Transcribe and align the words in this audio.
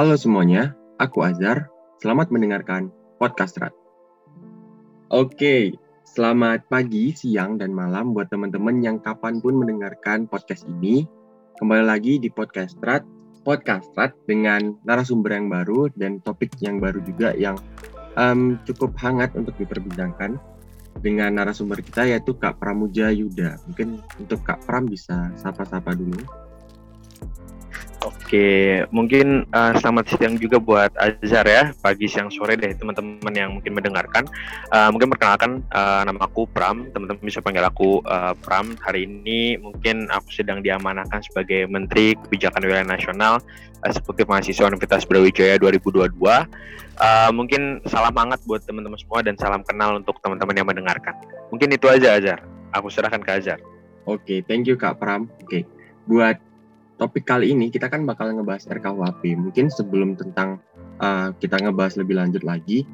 Halo 0.00 0.16
semuanya, 0.16 0.72
aku 0.96 1.20
Azhar. 1.28 1.68
Selamat 2.00 2.32
mendengarkan 2.32 2.88
podcast 3.20 3.60
Rat. 3.60 3.76
Oke, 5.12 5.76
selamat 6.08 6.64
pagi, 6.72 7.12
siang, 7.12 7.60
dan 7.60 7.76
malam 7.76 8.16
buat 8.16 8.32
teman-teman 8.32 8.80
yang 8.80 8.96
kapan 9.04 9.44
pun 9.44 9.60
mendengarkan 9.60 10.24
podcast 10.24 10.64
ini. 10.64 11.04
Kembali 11.60 11.84
lagi 11.84 12.16
di 12.16 12.32
podcast 12.32 12.80
Rat, 12.80 13.04
podcast 13.44 13.92
Rat 13.92 14.16
dengan 14.24 14.72
narasumber 14.88 15.36
yang 15.36 15.52
baru 15.52 15.92
dan 15.92 16.24
topik 16.24 16.56
yang 16.64 16.80
baru 16.80 17.04
juga 17.04 17.36
yang 17.36 17.60
um, 18.16 18.56
cukup 18.64 18.96
hangat 18.96 19.36
untuk 19.36 19.52
diperbincangkan 19.60 20.40
dengan 21.04 21.36
narasumber 21.36 21.84
kita 21.84 22.08
yaitu 22.08 22.32
Kak 22.40 22.56
Pramuja 22.56 23.12
Yuda. 23.12 23.60
Mungkin 23.68 24.00
untuk 24.16 24.48
Kak 24.48 24.64
Pram 24.64 24.88
bisa 24.88 25.28
sapa-sapa 25.36 25.92
dulu. 25.92 26.24
Oke, 28.30 28.86
mungkin 28.94 29.42
uh, 29.50 29.74
selamat 29.74 30.14
siang 30.14 30.38
juga 30.38 30.62
buat 30.62 30.94
Azhar 30.94 31.42
ya, 31.50 31.74
pagi, 31.82 32.06
siang, 32.06 32.30
sore 32.30 32.54
deh 32.54 32.70
teman-teman 32.78 33.34
yang 33.34 33.58
mungkin 33.58 33.74
mendengarkan. 33.74 34.22
Uh, 34.70 34.86
mungkin 34.94 35.10
perkenalkan 35.10 35.66
uh, 35.74 36.06
nama 36.06 36.30
aku 36.30 36.46
Pram, 36.46 36.86
teman-teman 36.94 37.18
bisa 37.26 37.42
panggil 37.42 37.66
aku 37.66 37.98
uh, 38.06 38.30
Pram. 38.38 38.78
Hari 38.86 39.02
ini 39.02 39.58
mungkin 39.58 40.06
aku 40.14 40.30
sedang 40.30 40.62
diamanahkan 40.62 41.26
sebagai 41.26 41.66
Menteri 41.66 42.14
Kebijakan 42.14 42.62
Wilayah 42.70 42.86
Nasional 42.86 43.42
uh, 43.82 43.90
sebagai 43.90 44.22
mahasiswa 44.30 44.70
Universitas 44.70 45.02
Brawijaya 45.10 45.58
2022. 45.58 46.14
Uh, 46.14 46.46
mungkin 47.34 47.82
salam 47.90 48.14
hangat 48.14 48.38
buat 48.46 48.62
teman-teman 48.62 48.94
semua 49.02 49.26
dan 49.26 49.34
salam 49.42 49.66
kenal 49.66 49.98
untuk 49.98 50.22
teman-teman 50.22 50.54
yang 50.54 50.70
mendengarkan. 50.70 51.18
Mungkin 51.50 51.66
itu 51.74 51.90
aja 51.90 52.14
Azhar. 52.14 52.46
Aku 52.78 52.94
serahkan 52.94 53.26
ke 53.26 53.42
Azhar. 53.42 53.58
Oke, 54.06 54.46
thank 54.46 54.70
you 54.70 54.78
Kak 54.78 55.02
Pram. 55.02 55.26
Oke, 55.42 55.66
buat 56.06 56.38
topik 57.00 57.24
kali 57.24 57.56
ini 57.56 57.72
kita 57.72 57.88
kan 57.88 58.04
bakal 58.04 58.28
ngebahas 58.28 58.68
RKUHP. 58.68 59.40
Mungkin 59.40 59.72
sebelum 59.72 60.20
tentang 60.20 60.60
uh, 61.00 61.32
kita 61.40 61.56
ngebahas 61.56 61.96
lebih 61.96 62.20
lanjut 62.20 62.44
lagi, 62.44 62.84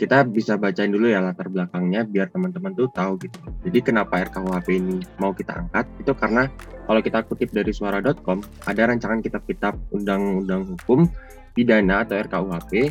kita 0.00 0.24
bisa 0.24 0.56
bacain 0.56 0.88
dulu 0.88 1.12
ya 1.12 1.20
latar 1.20 1.52
belakangnya 1.52 2.08
biar 2.08 2.32
teman-teman 2.32 2.72
tuh 2.72 2.88
tahu 2.88 3.20
gitu. 3.20 3.36
Jadi 3.68 3.78
kenapa 3.84 4.24
RKUHP 4.24 4.68
ini 4.72 4.96
mau 5.20 5.36
kita 5.36 5.60
angkat? 5.60 5.84
Itu 6.00 6.16
karena 6.16 6.48
kalau 6.88 7.04
kita 7.04 7.20
kutip 7.28 7.52
dari 7.52 7.68
suara.com, 7.76 8.40
ada 8.64 8.82
rancangan 8.88 9.20
kitab-kitab 9.20 9.76
undang-undang 9.92 10.64
hukum 10.64 11.04
pidana 11.52 12.08
atau 12.08 12.16
RKUHP 12.16 12.88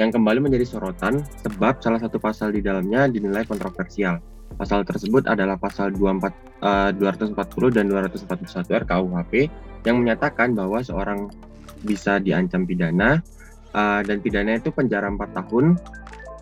yang 0.00 0.08
kembali 0.08 0.48
menjadi 0.48 0.64
sorotan 0.64 1.20
sebab 1.44 1.84
salah 1.84 2.00
satu 2.00 2.16
pasal 2.16 2.56
di 2.56 2.64
dalamnya 2.64 3.04
dinilai 3.04 3.44
kontroversial. 3.44 4.35
Pasal 4.54 4.86
tersebut 4.86 5.26
adalah 5.26 5.58
pasal 5.58 5.90
24, 5.92 6.62
uh, 6.62 6.90
240 6.94 7.74
dan 7.74 7.90
241 7.90 8.86
RKUHP 8.86 9.32
yang 9.82 9.98
menyatakan 9.98 10.54
bahwa 10.54 10.80
seorang 10.80 11.28
bisa 11.82 12.22
diancam 12.22 12.64
pidana 12.64 13.20
uh, 13.74 14.00
dan 14.06 14.22
pidana 14.22 14.56
itu 14.56 14.70
penjara 14.72 15.10
4 15.10 15.18
tahun 15.42 15.76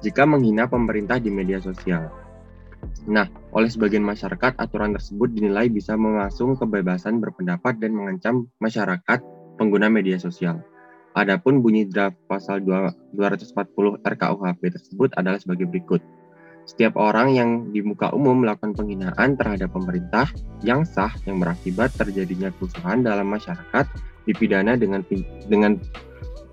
jika 0.05 0.28
menghina 0.28 0.69
pemerintah 0.69 1.16
di 1.19 1.33
media 1.33 1.58
sosial. 1.58 2.12
Nah, 3.08 3.28
oleh 3.52 3.69
sebagian 3.69 4.05
masyarakat, 4.05 4.61
aturan 4.61 4.92
tersebut 4.92 5.33
dinilai 5.33 5.72
bisa 5.72 5.96
memasung 5.96 6.56
kebebasan 6.56 7.20
berpendapat 7.20 7.80
dan 7.80 7.96
mengancam 7.96 8.48
masyarakat 8.61 9.20
pengguna 9.56 9.89
media 9.89 10.20
sosial. 10.20 10.61
Adapun 11.14 11.62
bunyi 11.62 11.86
draft 11.86 12.18
pasal 12.27 12.61
240 12.61 14.02
RKUHP 14.02 14.62
tersebut 14.72 15.11
adalah 15.14 15.39
sebagai 15.39 15.70
berikut. 15.70 16.02
Setiap 16.65 16.97
orang 16.97 17.37
yang 17.37 17.51
di 17.70 17.84
muka 17.84 18.09
umum 18.17 18.41
melakukan 18.41 18.73
penghinaan 18.73 19.37
terhadap 19.37 19.73
pemerintah 19.77 20.27
yang 20.65 20.83
sah 20.89 21.12
yang 21.29 21.37
berakibat 21.37 21.93
terjadinya 21.93 22.48
kerusuhan 22.57 23.05
dalam 23.05 23.29
masyarakat 23.29 23.84
dipidana 24.25 24.73
dengan 24.81 25.05
dengan 25.45 25.77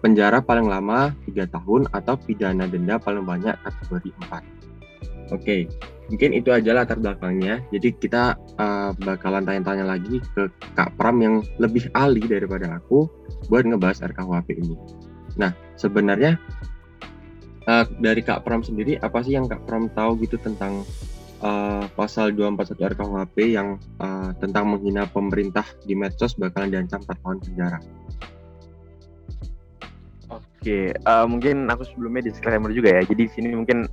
penjara 0.04 0.44
paling 0.44 0.68
lama 0.68 1.16
3 1.30 1.48
tahun 1.48 1.82
atau 1.96 2.18
pidana 2.20 2.68
denda 2.68 2.98
paling 3.00 3.24
banyak 3.24 3.56
kategori 3.64 4.12
4. 4.28 5.32
Oke, 5.32 5.72
mungkin 6.12 6.36
itu 6.36 6.52
aja 6.52 6.76
latar 6.76 7.00
belakangnya. 7.00 7.64
Jadi 7.72 7.96
kita 7.96 8.36
uh, 8.60 8.92
bakalan 9.00 9.48
tanya-tanya 9.48 9.88
lagi 9.88 10.20
ke 10.36 10.52
Kak 10.76 11.00
Pram 11.00 11.24
yang 11.24 11.40
lebih 11.56 11.88
ahli 11.96 12.20
daripada 12.28 12.76
aku 12.76 13.08
buat 13.48 13.64
ngebahas 13.64 14.04
RKUHP 14.12 14.60
ini. 14.60 14.76
Nah, 15.40 15.56
sebenarnya 15.80 16.36
uh, 17.72 17.86
dari 18.04 18.20
Kak 18.20 18.44
Pram 18.44 18.60
sendiri 18.60 19.00
apa 19.00 19.24
sih 19.24 19.40
yang 19.40 19.48
Kak 19.48 19.64
Pram 19.64 19.88
tahu 19.96 20.20
gitu 20.20 20.36
tentang 20.36 20.84
uh, 21.40 21.88
pasal 21.96 22.36
241 22.36 22.92
RKUHP 22.96 23.38
yang 23.56 23.80
uh, 24.04 24.36
tentang 24.44 24.76
menghina 24.76 25.08
pemerintah 25.08 25.64
di 25.88 25.96
medsos 25.96 26.36
bakalan 26.36 26.72
diancam 26.76 27.00
4 27.08 27.24
tahun 27.24 27.38
penjara? 27.40 27.80
Oke, 30.62 30.94
uh, 31.10 31.26
mungkin 31.26 31.66
aku 31.74 31.82
sebelumnya 31.90 32.30
disclaimer 32.30 32.70
juga 32.70 32.94
ya. 32.94 33.02
Jadi 33.02 33.34
sini 33.34 33.58
mungkin 33.58 33.90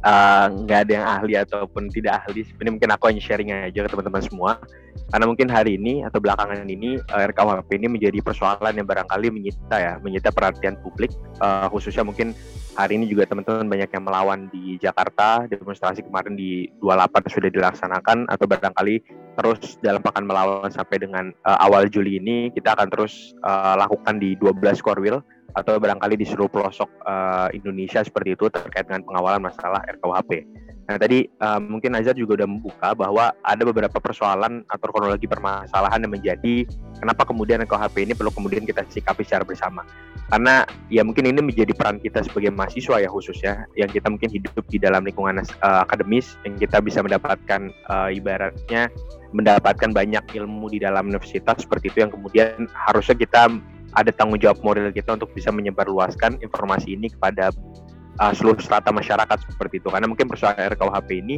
nggak 0.69 0.79
uh, 0.79 0.85
ada 0.85 0.93
yang 0.93 1.07
ahli 1.09 1.33
ataupun 1.41 1.89
tidak 1.89 2.21
ahli. 2.21 2.45
Sebenarnya 2.45 2.73
mungkin 2.77 2.91
aku 2.93 3.05
hanya 3.09 3.23
sharing 3.25 3.51
aja 3.57 3.81
ke 3.81 3.89
teman-teman 3.89 4.21
semua. 4.21 4.61
Karena 5.09 5.25
mungkin 5.25 5.49
hari 5.49 5.81
ini 5.81 6.05
atau 6.05 6.21
belakangan 6.21 6.69
ini 6.69 7.01
uh, 7.01 7.25
RKUHP 7.33 7.73
ini 7.73 7.89
menjadi 7.89 8.21
persoalan 8.21 8.77
yang 8.77 8.85
barangkali 8.85 9.33
menyita 9.33 9.77
ya, 9.81 9.93
menyita 10.05 10.29
perhatian 10.29 10.77
publik, 10.85 11.09
uh, 11.41 11.73
khususnya 11.73 12.05
mungkin 12.05 12.37
hari 12.79 12.95
ini 12.95 13.11
juga 13.11 13.27
teman-teman 13.27 13.67
banyak 13.67 13.91
yang 13.91 14.05
melawan 14.07 14.47
di 14.55 14.79
Jakarta 14.79 15.51
demonstrasi 15.51 16.07
kemarin 16.07 16.39
di 16.39 16.71
28 16.79 17.27
sudah 17.27 17.51
dilaksanakan 17.51 18.31
atau 18.31 18.47
barangkali 18.47 19.03
terus 19.35 19.83
dalam 19.83 19.99
pekan 19.99 20.23
melawan 20.23 20.71
sampai 20.71 21.03
dengan 21.03 21.35
uh, 21.43 21.59
awal 21.59 21.91
Juli 21.91 22.23
ini 22.23 22.55
kita 22.55 22.79
akan 22.79 22.87
terus 22.87 23.35
uh, 23.43 23.75
lakukan 23.75 24.23
di 24.23 24.39
12 24.39 24.63
korwil 24.79 25.19
atau 25.59 25.75
barangkali 25.83 26.15
di 26.15 26.23
seluruh 26.23 26.47
pelosok 26.47 26.87
uh, 27.03 27.51
Indonesia 27.51 27.99
seperti 28.07 28.39
itu 28.39 28.47
terkait 28.47 28.87
dengan 28.87 29.03
pengawalan 29.03 29.43
masalah 29.43 29.83
RKUHP. 29.99 30.47
Nah 30.89 30.97
tadi 30.97 31.29
uh, 31.45 31.61
mungkin 31.61 31.93
Azhar 32.01 32.17
juga 32.17 32.41
udah 32.41 32.49
membuka 32.49 32.97
bahwa 32.97 33.37
ada 33.45 33.63
beberapa 33.69 34.01
persoalan 34.01 34.65
atau 34.73 34.89
kronologi 34.89 35.29
permasalahan 35.29 36.01
yang 36.01 36.17
menjadi 36.17 36.65
kenapa 36.97 37.29
kemudian 37.29 37.61
RKUHP 37.69 38.09
ini 38.09 38.17
perlu 38.17 38.33
kemudian 38.33 38.65
kita 38.65 38.89
sikapi 38.89 39.21
secara 39.21 39.45
bersama. 39.45 39.85
Karena 40.33 40.65
ya 40.89 41.05
mungkin 41.05 41.29
ini 41.29 41.45
menjadi 41.45 41.77
peran 41.77 42.01
kita 42.01 42.25
sebagai 42.25 42.53
mahasiswa 42.57 43.05
ya 43.05 43.09
khususnya 43.13 43.69
yang 43.77 43.93
kita 43.93 44.09
mungkin 44.09 44.33
hidup 44.33 44.65
di 44.73 44.81
dalam 44.81 45.05
lingkungan 45.05 45.45
uh, 45.61 45.85
akademis 45.85 46.41
yang 46.49 46.57
kita 46.57 46.81
bisa 46.81 47.05
mendapatkan 47.05 47.69
uh, 47.93 48.09
ibaratnya 48.09 48.89
mendapatkan 49.37 49.93
banyak 49.93 50.25
ilmu 50.41 50.73
di 50.73 50.81
dalam 50.81 51.13
universitas 51.13 51.69
seperti 51.69 51.93
itu 51.93 51.99
yang 52.01 52.13
kemudian 52.13 52.65
harusnya 52.73 53.17
kita 53.17 53.53
ada 53.97 54.11
tanggung 54.13 54.41
jawab 54.41 54.61
moral 54.65 54.93
kita 54.93 55.17
untuk 55.17 55.33
bisa 55.33 55.49
menyebarluaskan 55.49 56.41
informasi 56.45 56.97
ini 56.97 57.09
kepada 57.13 57.53
uh, 58.19 58.33
seluruh 58.35 58.61
strata 58.61 58.91
masyarakat 58.91 59.39
seperti 59.49 59.81
itu. 59.81 59.89
Karena 59.89 60.11
mungkin 60.11 60.27
persoalan 60.27 60.59
RKUHP 60.75 61.09
ini 61.23 61.37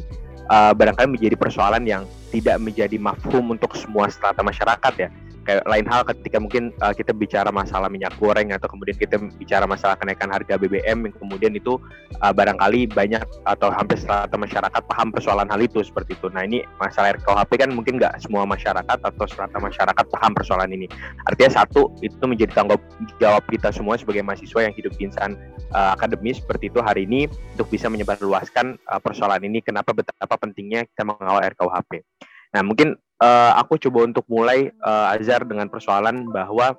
uh, 0.51 0.73
barangkali 0.75 1.09
menjadi 1.21 1.37
persoalan 1.37 1.85
yang 1.87 2.03
tidak 2.35 2.57
menjadi 2.59 2.97
mafhum 2.97 3.55
untuk 3.55 3.77
semua 3.79 4.09
strata 4.11 4.41
masyarakat 4.43 4.95
ya 4.97 5.09
kayak 5.51 5.67
lain 5.67 5.87
hal 5.91 6.07
ketika 6.07 6.39
mungkin 6.39 6.71
uh, 6.79 6.95
kita 6.95 7.11
bicara 7.11 7.51
masalah 7.51 7.91
minyak 7.91 8.15
goreng 8.23 8.55
atau 8.55 8.71
kemudian 8.71 8.95
kita 8.95 9.19
bicara 9.35 9.67
masalah 9.67 9.99
kenaikan 9.99 10.31
harga 10.31 10.55
BBM 10.55 11.11
yang 11.11 11.15
kemudian 11.19 11.53
itu 11.59 11.75
uh, 12.23 12.31
barangkali 12.31 12.87
banyak 12.95 13.19
atau 13.43 13.75
hampir 13.75 13.99
serata 13.99 14.39
masyarakat 14.39 14.83
paham 14.87 15.11
persoalan 15.11 15.51
hal 15.51 15.59
itu 15.59 15.83
seperti 15.83 16.15
itu. 16.15 16.31
Nah 16.31 16.47
ini 16.47 16.63
masalah 16.79 17.19
RKUHP 17.19 17.51
kan 17.59 17.71
mungkin 17.75 17.99
nggak 17.99 18.23
semua 18.23 18.47
masyarakat 18.47 18.99
atau 19.03 19.25
serata 19.27 19.59
masyarakat 19.59 20.05
paham 20.07 20.33
persoalan 20.39 20.71
ini. 20.71 20.87
Artinya 21.27 21.67
satu 21.67 21.91
itu 21.99 22.23
menjadi 22.23 22.55
tanggung 22.55 22.79
jawab 23.19 23.43
kita 23.51 23.75
semua 23.75 23.99
sebagai 23.99 24.23
mahasiswa 24.23 24.71
yang 24.71 24.75
hidup 24.79 24.95
di 24.95 25.11
insan 25.11 25.35
uh, 25.75 25.99
akademis 25.99 26.39
seperti 26.39 26.71
itu 26.71 26.79
hari 26.79 27.11
ini 27.11 27.27
untuk 27.59 27.67
bisa 27.75 27.91
menyebarluaskan 27.91 28.79
uh, 28.87 29.03
persoalan 29.03 29.43
ini 29.43 29.59
kenapa 29.59 29.91
betapa 29.91 30.39
pentingnya 30.39 30.87
kita 30.87 31.03
mengawal 31.03 31.43
RKUHP. 31.43 32.07
Nah 32.51 32.63
mungkin 32.67 32.99
uh, 33.23 33.53
aku 33.61 33.79
coba 33.79 34.09
untuk 34.11 34.25
mulai 34.27 34.73
uh, 34.83 35.15
Azhar 35.15 35.47
dengan 35.47 35.71
persoalan 35.71 36.27
bahwa 36.33 36.75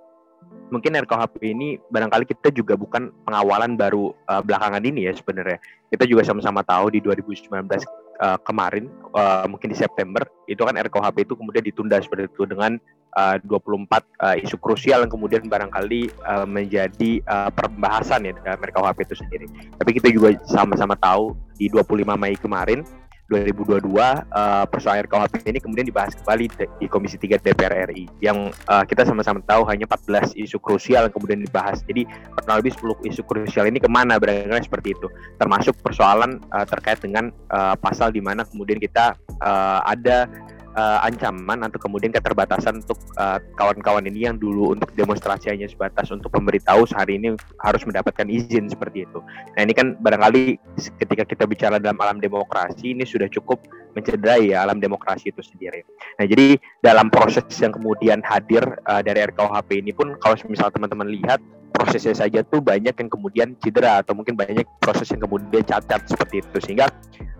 mungkin 0.72 0.96
RKUHP 0.96 1.36
ini 1.44 1.80
barangkali 1.92 2.26
kita 2.28 2.50
juga 2.56 2.80
bukan 2.80 3.12
pengawalan 3.28 3.76
baru 3.76 4.16
uh, 4.32 4.42
belakangan 4.44 4.84
ini 4.84 5.08
ya 5.08 5.14
sebenarnya. 5.16 5.60
Kita 5.92 6.08
juga 6.08 6.24
sama-sama 6.24 6.64
tahu 6.64 6.96
di 6.96 7.00
2019 7.04 7.52
uh, 7.52 8.40
kemarin 8.44 8.88
uh, 9.16 9.46
mungkin 9.48 9.72
di 9.72 9.78
September 9.78 10.24
itu 10.48 10.64
kan 10.64 10.76
RKUHP 10.76 11.28
itu 11.28 11.34
kemudian 11.36 11.64
ditunda 11.64 12.00
seperti 12.00 12.32
itu 12.32 12.44
dengan 12.48 12.80
uh, 13.20 13.36
24 13.44 13.92
uh, 13.92 14.36
isu 14.40 14.58
krusial 14.60 15.04
yang 15.04 15.12
kemudian 15.12 15.44
barangkali 15.48 16.08
uh, 16.24 16.48
menjadi 16.48 17.20
uh, 17.28 17.52
pembahasan 17.52 18.28
ya 18.28 18.32
dalam 18.44 18.60
RKUHP 18.60 19.00
itu 19.12 19.16
sendiri. 19.20 19.48
Tapi 19.76 19.92
kita 20.00 20.08
juga 20.12 20.36
sama-sama 20.48 20.96
tahu 20.96 21.36
di 21.60 21.68
25 21.68 22.08
Mei 22.16 22.36
kemarin 22.40 22.82
2022 23.32 23.88
uh, 23.88 24.68
persoalan 24.68 25.08
RKUHP 25.08 25.48
ini 25.48 25.60
kemudian 25.64 25.88
dibahas 25.88 26.12
kembali 26.20 26.52
di 26.84 26.86
Komisi 26.92 27.16
3 27.16 27.40
DPR 27.40 27.88
RI 27.88 28.12
yang 28.20 28.52
uh, 28.68 28.84
kita 28.84 29.08
sama-sama 29.08 29.40
tahu 29.48 29.64
hanya 29.72 29.88
14 29.88 30.36
isu 30.36 30.60
krusial 30.60 31.08
yang 31.08 31.16
kemudian 31.16 31.40
dibahas. 31.40 31.80
Jadi 31.88 32.04
kurang 32.36 32.60
lebih 32.60 32.76
10 32.76 33.08
isu 33.16 33.22
krusial 33.24 33.72
ini 33.72 33.80
ke 33.80 33.88
mana 33.88 34.20
berangkatnya 34.20 34.68
seperti 34.68 34.92
itu. 34.92 35.08
Termasuk 35.40 35.80
persoalan 35.80 36.44
uh, 36.52 36.68
terkait 36.68 37.00
dengan 37.00 37.32
uh, 37.56 37.80
pasal 37.80 38.12
di 38.12 38.20
mana 38.20 38.44
kemudian 38.44 38.84
kita 38.84 39.16
uh, 39.40 39.80
ada 39.88 40.28
uh, 40.76 41.00
ancaman 41.04 41.64
atau 41.68 41.80
kemudian 41.80 42.12
keterbatasan 42.12 42.84
untuk 42.84 43.00
uh, 43.20 43.40
kawan-kawan 43.56 44.04
uh, 44.06 44.10
ini 44.12 44.28
yang 44.28 44.38
dulu 44.40 44.72
untuk 44.76 44.92
demonstrasi 44.96 45.52
hanya 45.52 45.68
sebatas 45.68 46.12
untuk 46.12 46.32
memberitahu 46.36 46.88
sehari 46.88 47.20
ini 47.20 47.36
harus 47.64 47.84
mendapatkan 47.84 48.28
izin 48.28 48.72
seperti 48.72 49.08
itu. 49.08 49.20
Nah 49.58 49.62
ini 49.64 49.74
kan 49.76 49.96
barangkali 50.00 50.60
ketika 51.02 51.24
kita 51.28 51.44
bicara 51.48 51.76
dalam 51.78 52.00
alam 52.00 52.18
demokrasi 52.20 52.96
ini 52.96 53.04
sudah 53.04 53.28
cukup 53.32 53.64
mencederai 53.96 54.56
ya 54.56 54.64
alam 54.64 54.80
demokrasi 54.80 55.32
itu 55.36 55.44
sendiri. 55.44 55.84
Nah 56.20 56.26
jadi 56.28 56.56
dalam 56.80 57.12
proses 57.12 57.48
yang 57.60 57.76
kemudian 57.76 58.24
hadir 58.24 58.64
uh, 58.88 59.02
dari 59.04 59.24
RKUHP 59.28 59.70
ini 59.84 59.92
pun 59.92 60.16
kalau 60.20 60.36
misal 60.48 60.72
teman-teman 60.72 61.12
lihat 61.12 61.40
prosesnya 61.72 62.14
saja 62.14 62.44
tuh 62.46 62.62
banyak 62.62 62.94
yang 62.94 63.10
kemudian 63.10 63.48
cedera 63.58 64.04
atau 64.04 64.14
mungkin 64.14 64.36
banyak 64.38 64.68
proses 64.78 65.10
yang 65.10 65.24
kemudian 65.24 65.64
cacat 65.64 66.06
seperti 66.06 66.44
itu. 66.44 66.58
Sehingga 66.62 66.92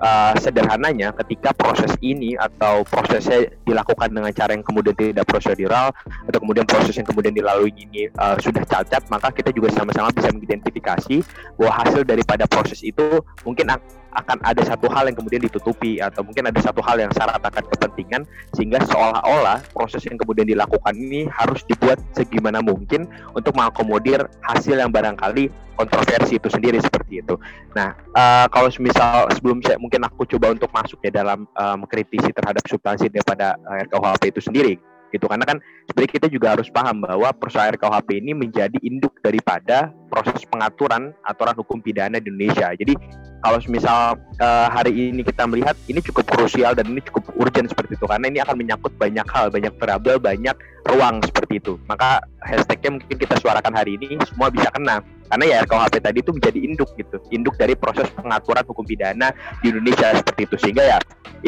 uh, 0.02 0.34
sederhananya 0.42 1.14
ketika 1.24 1.54
proses 1.54 1.94
ini 2.02 2.34
atau 2.36 2.82
prosesnya 2.88 3.54
dilakukan 3.64 4.10
dengan 4.10 4.32
cara 4.34 4.52
yang 4.58 4.66
kemudian 4.66 4.96
tidak 4.98 5.26
prosedural 5.30 5.94
atau 6.28 6.40
kemudian 6.42 6.66
proses 6.66 6.98
yang 6.98 7.06
kemudian 7.06 7.32
dilalui 7.32 7.72
ini 7.78 8.10
uh, 8.18 8.36
sudah 8.42 8.66
cacat 8.66 9.06
maka 9.14 9.30
kita 9.30 9.54
juga 9.54 9.70
sama-sama 9.72 10.10
bisa 10.12 10.34
mengidentifikasi 10.34 11.22
bahwa 11.56 11.72
hasil 11.86 12.02
daripada 12.04 12.50
proses 12.50 12.82
itu 12.82 13.22
mungkin 13.46 13.70
ada 14.20 14.62
satu 14.68 14.92
hal 14.92 15.08
yang 15.08 15.16
kemudian 15.16 15.42
ditutupi 15.44 16.04
atau 16.04 16.22
mungkin 16.22 16.52
ada 16.52 16.60
satu 16.60 16.84
hal 16.84 17.00
yang 17.00 17.12
syarat 17.16 17.40
akan 17.40 17.64
kepentingan 17.76 18.22
sehingga 18.56 18.84
seolah-olah 18.92 19.64
proses 19.72 20.04
yang 20.04 20.20
kemudian 20.20 20.48
dilakukan 20.48 20.94
ini 20.96 21.32
harus 21.32 21.64
dibuat 21.66 21.98
segimana 22.12 22.60
mungkin 22.60 23.08
untuk 23.32 23.56
mengakomodir 23.56 24.28
hasil 24.44 24.76
yang 24.76 24.92
barangkali 24.92 25.48
kontroversi 25.80 26.38
itu 26.38 26.46
sendiri 26.52 26.78
seperti 26.78 27.26
itu. 27.26 27.36
Nah, 27.74 27.96
uh, 28.14 28.46
kalau 28.52 28.70
misal 28.78 29.32
sebelum 29.34 29.64
saya 29.66 29.82
mungkin 29.82 30.06
aku 30.06 30.28
coba 30.30 30.54
untuk 30.54 30.70
masuk 30.70 31.02
ya 31.02 31.10
dalam 31.10 31.50
uh, 31.58 31.74
mengkritisi 31.80 32.30
terhadap 32.36 32.62
substansi 32.70 33.10
daripada 33.10 33.58
uh, 33.66 33.82
RKUHP 33.90 34.24
itu 34.30 34.42
sendiri 34.44 34.74
gitu 35.12 35.28
karena 35.28 35.46
kan 35.46 35.58
sebenarnya 35.88 36.12
kita 36.18 36.28
juga 36.32 36.48
harus 36.58 36.68
paham 36.72 37.04
bahwa 37.04 37.30
persoalan 37.36 37.76
RKUHP 37.76 38.10
ini 38.24 38.32
menjadi 38.32 38.78
induk 38.82 39.14
daripada 39.20 39.92
proses 40.12 40.44
pengaturan 40.48 41.12
aturan 41.24 41.56
hukum 41.56 41.80
pidana 41.80 42.20
di 42.20 42.28
Indonesia. 42.32 42.72
Jadi 42.76 42.96
kalau 43.42 43.58
misal 43.68 44.20
uh, 44.44 44.68
hari 44.70 45.12
ini 45.12 45.26
kita 45.26 45.48
melihat 45.50 45.74
ini 45.90 46.04
cukup 46.04 46.28
krusial 46.30 46.78
dan 46.78 46.92
ini 46.92 47.02
cukup 47.04 47.32
urgent 47.40 47.72
seperti 47.72 47.98
itu 47.98 48.06
karena 48.06 48.28
ini 48.30 48.40
akan 48.44 48.56
menyangkut 48.60 48.94
banyak 49.00 49.26
hal, 49.32 49.50
banyak 49.50 49.74
variabel, 49.80 50.18
banyak 50.22 50.56
ruang 50.88 51.24
seperti 51.26 51.58
itu. 51.58 51.80
Maka 51.90 52.22
hashtagnya 52.44 53.00
mungkin 53.00 53.18
kita 53.18 53.36
suarakan 53.42 53.74
hari 53.74 53.98
ini 53.98 54.20
semua 54.30 54.54
bisa 54.54 54.70
kena 54.70 55.02
karena 55.32 55.44
ya 55.48 55.58
RKUHP 55.64 55.96
tadi 56.04 56.18
itu 56.20 56.32
menjadi 56.36 56.60
induk 56.60 56.90
gitu, 57.00 57.18
induk 57.32 57.56
dari 57.56 57.72
proses 57.80 58.12
pengaturan 58.12 58.68
hukum 58.68 58.84
pidana 58.84 59.32
di 59.64 59.72
Indonesia 59.72 60.12
seperti 60.12 60.44
itu 60.44 60.56
sehingga 60.60 60.84
ya 60.84 60.98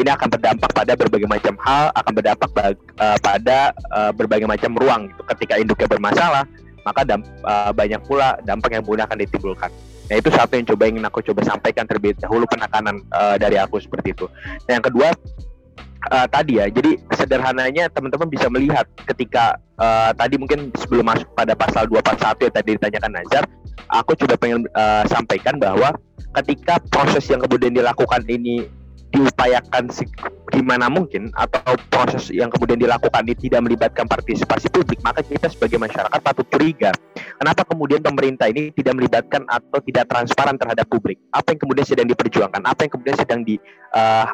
ini 0.00 0.08
akan 0.08 0.28
berdampak 0.32 0.70
pada 0.72 0.92
berbagai 0.96 1.28
macam 1.28 1.54
hal, 1.60 1.92
akan 1.92 2.12
berdampak 2.16 2.48
uh, 2.56 3.18
pada 3.20 3.76
uh, 3.92 4.10
berbagai 4.16 4.48
macam 4.48 4.72
ruang 4.72 5.12
gitu. 5.12 5.22
Ketika 5.36 5.60
induknya 5.60 5.86
bermasalah, 5.86 6.48
maka 6.88 7.04
uh, 7.04 7.70
banyak 7.76 8.00
pula 8.08 8.40
dampak 8.48 8.72
yang 8.72 8.82
kemudian 8.82 9.04
akan 9.04 9.18
ditimbulkan. 9.20 9.70
Nah 10.04 10.16
itu 10.20 10.28
satu 10.32 10.52
yang 10.56 10.66
coba 10.68 10.84
ingin 10.88 11.04
aku 11.04 11.20
coba 11.20 11.40
sampaikan 11.44 11.84
terlebih 11.84 12.16
dahulu 12.16 12.44
penekanan 12.48 13.04
uh, 13.12 13.36
dari 13.36 13.60
aku 13.60 13.80
seperti 13.80 14.16
itu. 14.16 14.26
Nah 14.64 14.80
yang 14.80 14.84
kedua 14.84 15.12
uh, 16.10 16.26
tadi 16.28 16.60
ya, 16.60 16.66
jadi 16.68 16.98
sederhananya 17.14 17.88
teman-teman 17.92 18.28
bisa 18.28 18.48
melihat 18.50 18.84
ketika 19.08 19.56
uh, 19.78 20.10
tadi 20.16 20.36
mungkin 20.36 20.72
sebelum 20.76 21.06
masuk 21.08 21.28
pada 21.36 21.56
pasal 21.56 21.88
241 21.88 22.48
yang 22.48 22.54
tadi 22.54 22.68
ditanyakan 22.76 23.12
Nazar, 23.14 23.44
aku 23.88 24.12
coba 24.18 24.34
pengen 24.36 24.66
uh, 24.74 25.04
sampaikan 25.08 25.56
bahwa 25.56 25.94
ketika 26.42 26.82
proses 26.90 27.24
yang 27.30 27.40
kemudian 27.40 27.72
dilakukan 27.72 28.24
ini 28.26 28.66
diupayakan 29.14 29.86
gimana 30.50 30.90
mungkin 30.90 31.30
atau 31.38 31.78
proses 31.86 32.34
yang 32.34 32.50
kemudian 32.50 32.78
dilakukan 32.82 33.22
ini 33.22 33.38
tidak 33.38 33.62
melibatkan 33.62 34.10
partisipasi 34.10 34.66
publik, 34.74 34.98
maka 35.06 35.22
kita 35.22 35.46
sebagai 35.46 35.78
masyarakat 35.78 36.18
patut 36.18 36.46
curiga. 36.50 36.90
Kenapa 37.38 37.62
kemudian 37.62 38.02
pemerintah 38.02 38.50
ini 38.50 38.74
tidak 38.74 38.98
melibatkan 38.98 39.46
atau 39.46 39.78
tidak 39.86 40.10
transparan 40.10 40.58
terhadap 40.58 40.86
publik? 40.90 41.18
Apa 41.30 41.54
yang 41.54 41.60
kemudian 41.62 41.86
sedang 41.86 42.06
diperjuangkan? 42.10 42.62
Apa 42.66 42.86
yang 42.86 42.92
kemudian 42.94 43.16
sedang 43.18 43.40
diinginkan 43.46 43.83
uh, 43.94 44.26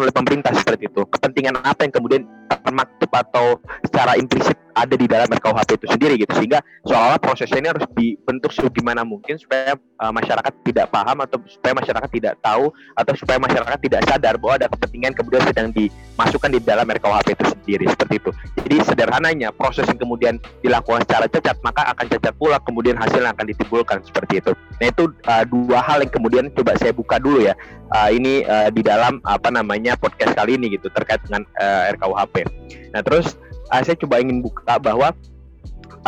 oleh 0.00 0.12
pemerintah 0.14 0.52
seperti 0.54 0.86
itu? 0.92 1.02
Kepentingan 1.08 1.64
apa 1.64 1.82
yang 1.88 1.92
kemudian 1.92 2.22
termaktub 2.50 3.10
atau 3.10 3.58
secara 3.86 4.18
implisit 4.18 4.58
ada 4.74 4.94
di 4.94 5.06
dalam 5.10 5.28
RKUHP 5.28 5.70
itu 5.82 5.86
sendiri 5.90 6.14
gitu 6.16 6.32
sehingga 6.38 6.62
seolah-olah 6.86 7.20
prosesnya 7.20 7.58
ini 7.60 7.68
harus 7.74 7.84
dibentuk 7.94 8.50
sebagaimana 8.54 9.02
mungkin 9.02 9.36
supaya 9.36 9.76
uh, 10.00 10.12
masyarakat 10.14 10.52
tidak 10.64 10.86
paham 10.88 11.18
atau 11.20 11.36
supaya 11.46 11.72
masyarakat 11.76 12.10
tidak 12.10 12.34
tahu 12.40 12.70
atau 12.96 13.12
supaya 13.18 13.38
masyarakat 13.42 13.78
tidak 13.82 14.00
sadar 14.06 14.34
bahwa 14.38 14.54
ada 14.62 14.66
kepentingan 14.70 15.12
kemudian 15.14 15.42
sedang 15.44 15.68
dimasukkan 15.74 16.50
di 16.54 16.60
dalam 16.62 16.86
RKUHP 16.86 17.28
itu 17.34 17.44
sendiri 17.50 17.84
seperti 17.90 18.14
itu. 18.22 18.30
Jadi 18.62 18.76
sederhananya 18.86 19.48
proses 19.52 19.84
yang 19.90 20.00
kemudian 20.00 20.34
dilakukan 20.64 21.04
secara 21.04 21.26
cacat 21.28 21.56
maka 21.60 21.82
akan 21.92 22.06
cacat 22.16 22.34
pula 22.38 22.56
kemudian 22.62 22.96
hasil 22.96 23.22
akan 23.22 23.44
ditimbulkan 23.46 24.00
seperti 24.06 24.40
itu. 24.40 24.52
Nah 24.80 24.86
itu 24.88 25.12
uh, 25.12 25.44
dua 25.44 25.84
hal 25.84 26.00
yang 26.00 26.12
kemudian 26.12 26.44
coba 26.56 26.72
saya 26.80 26.96
buka 26.96 27.20
dulu 27.20 27.44
ya. 27.44 27.52
Uh, 27.92 28.08
ini 28.10 28.48
uh, 28.48 28.72
di 28.72 28.80
dalam 28.80 29.20
apa 29.28 29.52
namanya 29.52 29.94
podcast 30.00 30.32
kali 30.32 30.56
ini 30.56 30.72
gitu 30.80 30.88
terkait 30.88 31.20
dengan 31.28 31.44
uh, 31.60 31.92
RKUHP. 31.92 32.48
Nah 32.96 33.04
terus 33.04 33.36
uh, 33.68 33.80
saya 33.84 33.94
coba 34.00 34.24
ingin 34.24 34.40
buka 34.40 34.80
bahwa 34.80 35.12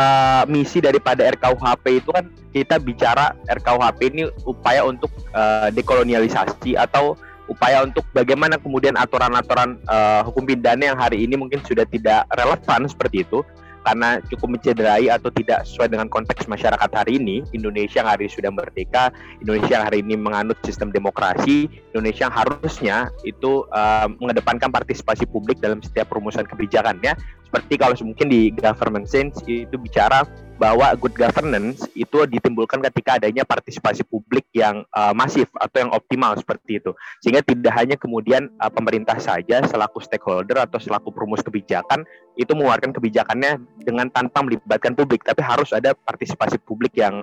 uh, 0.01 0.43
misi 0.49 0.81
daripada 0.81 1.21
RKUHP 1.29 1.85
itu 2.01 2.09
kan 2.09 2.25
kita 2.49 2.81
bicara 2.81 3.37
RKUHP 3.45 3.99
ini 4.09 4.23
upaya 4.49 4.81
untuk 4.85 5.13
uh, 5.37 5.69
dekolonialisasi 5.69 6.73
atau 6.73 7.13
upaya 7.45 7.83
untuk 7.83 8.07
bagaimana 8.15 8.55
kemudian 8.55 8.95
aturan-aturan 8.95 9.75
uh, 9.85 10.23
hukum 10.25 10.47
pidana 10.47 10.95
yang 10.95 10.97
hari 10.97 11.27
ini 11.27 11.35
mungkin 11.35 11.59
sudah 11.67 11.83
tidak 11.85 12.23
relevan 12.33 12.87
seperti 12.87 13.27
itu 13.27 13.43
karena 13.83 14.23
cukup 14.31 14.59
mencederai 14.59 15.11
atau 15.11 15.29
tidak 15.29 15.67
sesuai 15.67 15.91
dengan 15.91 16.07
konteks 16.07 16.47
masyarakat 16.47 16.89
hari 16.89 17.19
ini 17.19 17.43
Indonesia 17.51 18.01
yang 18.01 18.09
hari 18.09 18.27
ini 18.27 18.33
sudah 18.33 18.51
merdeka 18.51 19.11
Indonesia 19.43 19.79
yang 19.79 19.85
hari 19.85 19.99
ini 20.01 20.15
menganut 20.15 20.57
sistem 20.63 20.89
demokrasi 20.89 21.67
Indonesia 21.91 22.31
yang 22.31 22.35
harusnya 22.35 22.97
itu 23.27 23.67
uh, 23.75 24.07
mengedepankan 24.23 24.71
partisipasi 24.71 25.27
publik 25.27 25.59
dalam 25.59 25.83
setiap 25.83 26.09
perumusan 26.09 26.47
kebijakannya 26.47 27.13
seperti 27.53 27.77
kalau 27.77 27.93
mungkin 28.01 28.33
di 28.33 28.49
government 28.49 29.05
sense 29.05 29.37
itu 29.45 29.77
bicara 29.77 30.25
bahwa 30.57 30.89
good 30.97 31.13
governance 31.13 31.85
itu 31.93 32.25
ditimbulkan 32.25 32.81
ketika 32.89 33.21
adanya 33.21 33.45
partisipasi 33.45 34.01
publik 34.09 34.49
yang 34.57 34.81
uh, 34.89 35.13
masif 35.13 35.45
atau 35.61 35.85
yang 35.85 35.93
optimal 35.93 36.33
seperti 36.33 36.81
itu 36.81 36.97
sehingga 37.21 37.45
tidak 37.45 37.69
hanya 37.77 37.93
kemudian 37.93 38.49
uh, 38.57 38.73
pemerintah 38.73 39.21
saja 39.21 39.61
selaku 39.69 40.01
stakeholder 40.01 40.65
atau 40.65 40.81
selaku 40.81 41.13
perumus 41.13 41.45
kebijakan 41.45 42.01
itu 42.41 42.49
mengeluarkan 42.57 42.89
kebijakannya 42.89 43.61
dengan 43.85 44.09
tanpa 44.09 44.41
melibatkan 44.41 44.97
publik 44.97 45.21
tapi 45.21 45.45
harus 45.45 45.69
ada 45.77 45.93
partisipasi 45.93 46.57
publik 46.65 46.97
yang 46.97 47.21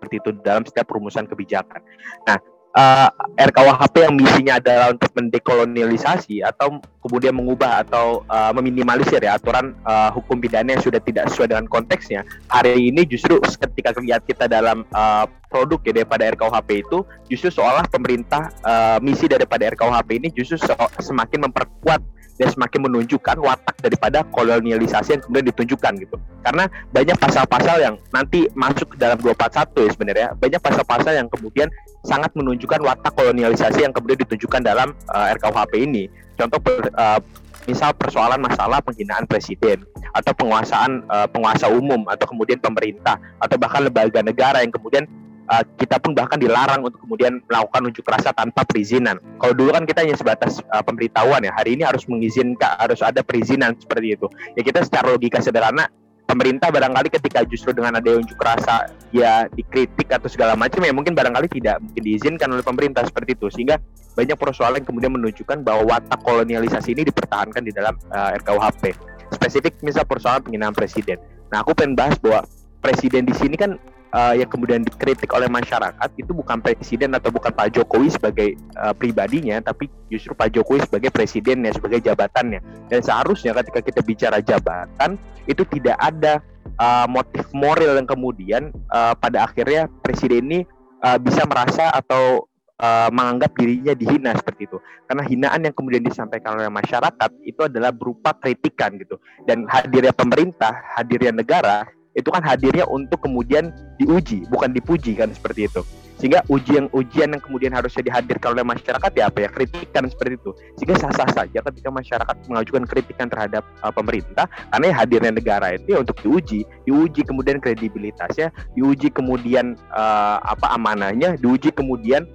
seperti 0.00 0.16
itu 0.24 0.30
dalam 0.40 0.64
setiap 0.64 0.88
perumusan 0.88 1.28
kebijakan. 1.28 1.84
Nah, 2.24 2.40
uh, 2.76 3.08
eh, 3.38 3.48
RKUHP 3.50 3.94
yang 4.06 4.14
misinya 4.14 4.54
adalah 4.60 4.94
untuk 4.94 5.10
mendekolonialisasi 5.16 6.44
atau 6.44 6.78
kemudian 7.02 7.34
mengubah 7.34 7.82
atau 7.86 8.22
uh, 8.28 8.52
meminimalisir 8.54 9.18
ya 9.22 9.40
aturan 9.40 9.74
uh, 9.88 10.12
hukum 10.12 10.38
pidana 10.38 10.76
yang 10.76 10.82
sudah 10.84 11.00
tidak 11.02 11.32
sesuai 11.32 11.56
dengan 11.56 11.66
konteksnya. 11.66 12.22
Hari 12.52 12.92
ini 12.92 13.06
justru 13.08 13.40
ketika 13.40 13.96
lihat 13.98 14.22
kita 14.28 14.46
dalam 14.46 14.84
uh, 14.94 15.24
produk 15.50 15.80
ya 15.82 15.92
daripada 16.02 16.30
RKUHP 16.30 16.68
itu 16.86 16.98
justru 17.26 17.50
seolah 17.50 17.86
pemerintah 17.90 18.54
uh, 18.62 18.98
misi 19.02 19.26
daripada 19.26 19.66
RKUHP 19.66 20.08
ini 20.22 20.28
justru 20.30 20.60
semakin 21.02 21.50
memperkuat 21.50 22.19
dan 22.40 22.48
semakin 22.48 22.88
menunjukkan 22.88 23.36
watak 23.36 23.76
daripada 23.84 24.24
kolonialisasi 24.32 25.20
yang 25.20 25.22
kemudian 25.28 25.46
ditunjukkan 25.52 25.92
gitu. 26.00 26.16
Karena 26.40 26.64
banyak 26.88 27.16
pasal-pasal 27.20 27.76
yang 27.84 27.94
nanti 28.16 28.48
masuk 28.56 28.96
ke 28.96 28.96
dalam 28.96 29.20
241 29.20 29.84
ya 29.84 29.90
sebenarnya, 29.92 30.28
banyak 30.40 30.60
pasal-pasal 30.64 31.12
yang 31.12 31.28
kemudian 31.28 31.68
sangat 32.00 32.32
menunjukkan 32.32 32.80
watak 32.80 33.12
kolonialisasi 33.12 33.84
yang 33.84 33.92
kemudian 33.92 34.24
ditunjukkan 34.24 34.64
dalam 34.64 34.96
uh, 35.12 35.28
eh, 35.28 35.36
RKUHP 35.36 35.72
ini. 35.84 36.04
Contoh 36.40 36.56
per, 36.56 36.88
uh, 36.96 37.20
misal 37.68 37.92
persoalan 37.92 38.40
masalah 38.40 38.80
penghinaan 38.80 39.28
presiden 39.28 39.84
atau 40.16 40.32
penguasaan 40.32 41.04
uh, 41.12 41.28
penguasa 41.28 41.68
umum 41.68 42.08
atau 42.08 42.24
kemudian 42.24 42.56
pemerintah 42.56 43.20
atau 43.36 43.60
bahkan 43.60 43.84
lembaga 43.84 44.24
negara 44.24 44.64
yang 44.64 44.72
kemudian 44.72 45.04
uh, 45.48 45.64
kita 45.80 45.96
pun 46.02 46.12
bahkan 46.12 46.36
dilarang 46.36 46.84
untuk 46.84 47.00
kemudian 47.06 47.40
melakukan 47.48 47.80
unjuk 47.88 48.04
rasa 48.04 48.34
tanpa 48.34 48.66
perizinan. 48.66 49.16
Kalau 49.40 49.54
dulu 49.56 49.70
kan 49.72 49.88
kita 49.88 50.04
hanya 50.04 50.16
sebatas 50.18 50.60
uh, 50.74 50.82
pemberitahuan 50.84 51.40
ya, 51.46 51.52
hari 51.56 51.78
ini 51.78 51.86
harus 51.86 52.04
mengizinkan, 52.10 52.76
harus 52.76 53.00
ada 53.00 53.24
perizinan 53.24 53.78
seperti 53.78 54.18
itu. 54.18 54.26
Ya 54.58 54.62
kita 54.66 54.84
secara 54.84 55.14
logika 55.14 55.40
sederhana 55.40 55.88
pemerintah 56.30 56.70
barangkali 56.70 57.10
ketika 57.10 57.42
justru 57.42 57.74
dengan 57.74 57.98
ada 57.98 58.06
unjuk 58.14 58.38
rasa 58.38 58.86
ya 59.10 59.50
dikritik 59.50 60.06
atau 60.14 60.30
segala 60.30 60.54
macam 60.54 60.78
ya 60.78 60.94
mungkin 60.94 61.10
barangkali 61.10 61.50
tidak 61.50 61.82
mungkin 61.82 62.02
diizinkan 62.06 62.46
oleh 62.54 62.62
pemerintah 62.62 63.02
seperti 63.02 63.34
itu 63.34 63.50
sehingga 63.50 63.82
banyak 64.14 64.38
persoalan 64.38 64.78
yang 64.78 64.86
kemudian 64.86 65.12
menunjukkan 65.18 65.66
bahwa 65.66 65.98
watak 65.98 66.22
kolonialisasi 66.22 66.94
ini 66.94 67.10
dipertahankan 67.10 67.66
di 67.66 67.74
dalam 67.74 67.98
uh, 68.14 68.30
RKUHP 68.38 68.94
spesifik 69.34 69.78
misal 69.82 70.06
persoalan 70.06 70.42
penghinaan 70.46 70.74
presiden. 70.74 71.18
Nah 71.50 71.66
aku 71.66 71.74
pengen 71.74 71.98
bahas 71.98 72.14
bahwa 72.22 72.46
presiden 72.78 73.26
di 73.26 73.34
sini 73.34 73.58
kan 73.58 73.74
uh, 74.14 74.34
yang 74.36 74.50
kemudian 74.50 74.82
dikritik 74.82 75.30
oleh 75.34 75.46
masyarakat 75.46 76.10
itu 76.18 76.30
bukan 76.34 76.58
presiden 76.62 77.14
atau 77.14 77.30
bukan 77.30 77.50
Pak 77.50 77.74
Jokowi 77.74 78.08
sebagai 78.10 78.48
uh, 78.78 78.94
pribadinya, 78.94 79.62
tapi 79.62 79.90
justru 80.10 80.34
Pak 80.34 80.54
Jokowi 80.54 80.84
sebagai 80.86 81.10
presidennya, 81.10 81.74
sebagai 81.74 82.02
jabatannya. 82.02 82.60
Dan 82.90 83.00
seharusnya 83.02 83.54
ketika 83.62 83.80
kita 83.82 84.00
bicara 84.02 84.38
jabatan 84.42 85.16
itu 85.46 85.62
tidak 85.66 85.96
ada 85.98 86.42
uh, 86.78 87.06
motif 87.06 87.46
moral 87.54 87.96
yang 87.98 88.08
kemudian 88.08 88.74
uh, 88.92 89.14
pada 89.16 89.46
akhirnya 89.46 89.86
presiden 90.02 90.46
ini 90.50 90.60
uh, 91.02 91.18
bisa 91.18 91.46
merasa 91.46 91.90
atau 91.94 92.50
uh, 92.80 93.08
menganggap 93.12 93.54
dirinya 93.56 93.94
dihina 93.94 94.30
seperti 94.36 94.66
itu. 94.66 94.78
Karena 95.06 95.22
hinaan 95.26 95.60
yang 95.66 95.74
kemudian 95.74 96.02
disampaikan 96.02 96.58
oleh 96.58 96.70
masyarakat 96.70 97.30
itu 97.42 97.60
adalah 97.66 97.90
berupa 97.90 98.34
kritikan 98.36 98.94
gitu. 98.98 99.18
Dan 99.44 99.66
hadirnya 99.66 100.14
pemerintah, 100.14 100.72
hadirnya 100.96 101.34
negara 101.34 101.86
itu 102.20 102.30
kan 102.30 102.44
hadirnya 102.44 102.84
untuk 102.86 103.24
kemudian 103.24 103.72
diuji, 103.96 104.44
bukan 104.52 104.70
dipuji 104.70 105.16
kan 105.16 105.32
seperti 105.32 105.66
itu. 105.66 105.82
Sehingga 106.20 106.44
ujian 106.52 106.92
ujian 106.92 107.32
yang 107.32 107.40
kemudian 107.40 107.72
harusnya 107.72 108.04
dihadirkan 108.04 108.52
oleh 108.52 108.60
masyarakat 108.60 109.10
ya 109.16 109.32
apa 109.32 109.38
ya 109.40 109.48
kritikan 109.48 110.04
seperti 110.04 110.36
itu. 110.36 110.52
Sehingga 110.76 111.00
sah-sah 111.00 111.32
saja 111.32 111.58
ketika 111.64 111.88
masyarakat 111.88 112.36
mengajukan 112.44 112.84
kritikan 112.84 113.32
terhadap 113.32 113.64
uh, 113.80 113.88
pemerintah 113.88 114.44
karena 114.68 114.92
ya 114.92 114.94
hadirnya 115.00 115.32
negara 115.32 115.66
itu 115.72 115.96
ya 115.96 116.04
untuk 116.04 116.20
diuji, 116.20 116.68
diuji 116.84 117.24
kemudian 117.24 117.56
kredibilitasnya, 117.56 118.52
diuji 118.76 119.08
kemudian 119.08 119.80
uh, 119.96 120.44
apa 120.44 120.76
amanahnya, 120.76 121.40
diuji 121.40 121.72
kemudian 121.72 122.28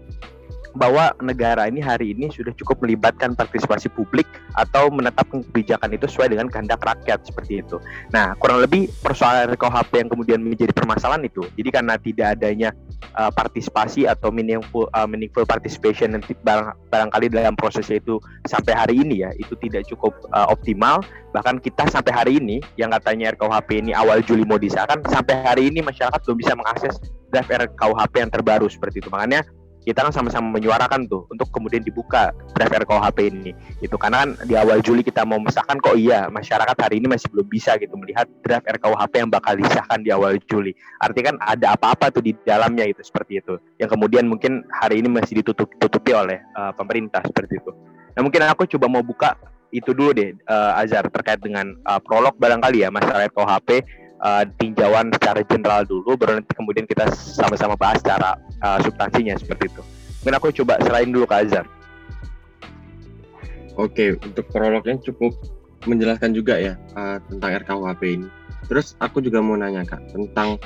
bahwa 0.76 1.16
negara 1.24 1.72
ini 1.72 1.80
hari 1.80 2.12
ini 2.12 2.28
sudah 2.30 2.52
cukup 2.60 2.84
melibatkan 2.84 3.34
partisipasi 3.34 3.88
publik 3.96 4.28
atau 4.60 4.92
menetapkan 4.92 5.42
kebijakan 5.50 5.96
itu 5.96 6.06
sesuai 6.12 6.36
dengan 6.36 6.52
kehendak 6.52 6.84
rakyat 6.84 7.24
seperti 7.24 7.64
itu. 7.64 7.80
Nah, 8.12 8.36
kurang 8.38 8.60
lebih 8.60 8.92
persoalan 9.00 9.56
RKUHP 9.56 9.92
yang 10.06 10.10
kemudian 10.12 10.40
menjadi 10.44 10.76
permasalahan 10.76 11.24
itu. 11.26 11.48
Jadi 11.56 11.70
karena 11.72 11.96
tidak 11.96 12.28
adanya 12.36 12.70
uh, 13.16 13.32
partisipasi 13.32 14.06
atau 14.06 14.30
meaningful 14.30 14.92
uh, 14.92 15.08
meaningful 15.08 15.48
participation 15.48 16.14
yang 16.14 16.24
barang, 16.24 16.76
barangkali 16.92 17.32
dalam 17.32 17.56
prosesnya 17.56 18.04
itu 18.04 18.20
sampai 18.46 18.76
hari 18.76 18.96
ini 19.00 19.24
ya 19.24 19.32
itu 19.40 19.56
tidak 19.64 19.88
cukup 19.88 20.12
uh, 20.36 20.52
optimal. 20.52 21.00
Bahkan 21.32 21.64
kita 21.64 21.88
sampai 21.92 22.12
hari 22.16 22.32
ini 22.40 22.60
yang 22.76 22.92
katanya 22.96 23.36
RKUHP 23.36 23.80
ini 23.80 23.92
awal 23.96 24.20
Juli 24.24 24.44
mau 24.44 24.60
disahkan 24.60 25.04
sampai 25.08 25.36
hari 25.44 25.72
ini 25.72 25.80
masyarakat 25.84 26.20
belum 26.24 26.38
bisa 26.40 26.54
mengakses 26.56 26.96
draft 27.32 27.52
RKUHP 27.52 28.14
yang 28.24 28.32
terbaru 28.32 28.68
seperti 28.72 29.04
itu. 29.04 29.10
Makanya 29.12 29.44
kita 29.86 30.02
kan 30.02 30.12
sama-sama 30.12 30.50
menyuarakan 30.58 31.06
tuh 31.06 31.30
untuk 31.30 31.48
kemudian 31.54 31.86
dibuka 31.86 32.34
draft 32.58 32.74
RKUHP 32.74 33.20
ini 33.30 33.54
itu 33.86 33.96
karena 33.96 34.26
kan 34.26 34.30
di 34.50 34.58
awal 34.58 34.82
Juli 34.82 35.06
kita 35.06 35.22
mau 35.24 35.38
mesahkan 35.38 35.78
kok 35.78 35.94
iya 35.94 36.26
masyarakat 36.28 36.74
hari 36.74 36.98
ini 36.98 37.08
masih 37.08 37.30
belum 37.30 37.46
bisa 37.46 37.78
gitu 37.78 37.94
melihat 37.96 38.26
draft 38.42 38.66
RKUHP 38.66 39.14
yang 39.22 39.30
bakal 39.30 39.54
disahkan 39.54 40.02
di 40.02 40.10
awal 40.10 40.42
Juli. 40.50 40.74
Artinya 40.98 41.34
kan 41.34 41.38
ada 41.46 41.78
apa-apa 41.78 42.10
tuh 42.10 42.26
di 42.26 42.34
dalamnya 42.44 42.90
itu 42.90 43.06
seperti 43.06 43.40
itu. 43.40 43.62
Yang 43.78 43.94
kemudian 43.94 44.26
mungkin 44.26 44.66
hari 44.74 45.06
ini 45.06 45.08
masih 45.08 45.46
ditutup 45.46 45.70
oleh 46.16 46.42
uh, 46.58 46.72
pemerintah 46.74 47.22
seperti 47.28 47.62
itu. 47.62 47.72
Nah 48.16 48.22
mungkin 48.24 48.42
aku 48.48 48.66
coba 48.66 48.88
mau 48.88 49.04
buka 49.04 49.36
itu 49.76 49.92
dulu 49.92 50.16
deh 50.16 50.32
uh, 50.48 50.80
Azhar 50.80 51.04
terkait 51.12 51.44
dengan 51.44 51.76
uh, 51.84 52.00
prolog 52.00 52.32
barangkali 52.40 52.88
ya 52.88 52.90
masalah 52.90 53.28
RKUHP 53.28 53.84
uh, 54.26 54.44
tinjauan 54.58 55.14
secara 55.14 55.46
general 55.46 55.86
dulu 55.86 56.18
baru 56.18 56.42
nanti 56.42 56.58
kemudian 56.58 56.90
kita 56.90 57.06
sama-sama 57.14 57.78
bahas 57.78 58.02
secara 58.02 58.34
uh, 58.66 58.82
substansinya 58.82 59.38
seperti 59.38 59.70
itu. 59.70 59.82
Mungkin 60.26 60.36
aku 60.42 60.50
coba 60.64 60.82
selain 60.82 61.14
dulu 61.14 61.30
ke 61.30 61.36
Azhar. 61.46 61.66
Oke, 63.78 64.18
untuk 64.26 64.50
prolognya 64.50 64.98
cukup 65.04 65.38
menjelaskan 65.86 66.34
juga 66.34 66.58
ya 66.58 66.74
uh, 66.98 67.22
tentang 67.30 67.62
RKUHP 67.62 68.02
ini. 68.18 68.28
Terus 68.66 68.98
aku 68.98 69.22
juga 69.22 69.46
mau 69.46 69.54
nanya 69.54 69.86
kak 69.86 70.02
tentang 70.10 70.58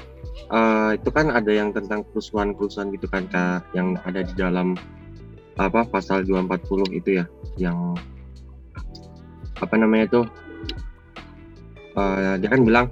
uh, 0.47 0.95
itu 0.95 1.09
kan 1.11 1.35
ada 1.35 1.51
yang 1.51 1.75
tentang 1.75 2.07
kerusuhan-kerusuhan 2.09 2.95
gitu 2.95 3.11
kan 3.11 3.27
kak 3.27 3.67
yang 3.75 3.99
ada 4.07 4.23
di 4.23 4.33
dalam 4.39 4.79
apa 5.59 5.83
pasal 5.83 6.23
240 6.23 6.95
itu 6.95 7.19
ya 7.19 7.25
yang 7.59 7.91
apa 9.59 9.75
namanya 9.75 10.07
itu 10.07 10.21
uh, 11.99 12.39
dia 12.39 12.47
kan 12.47 12.63
bilang 12.63 12.87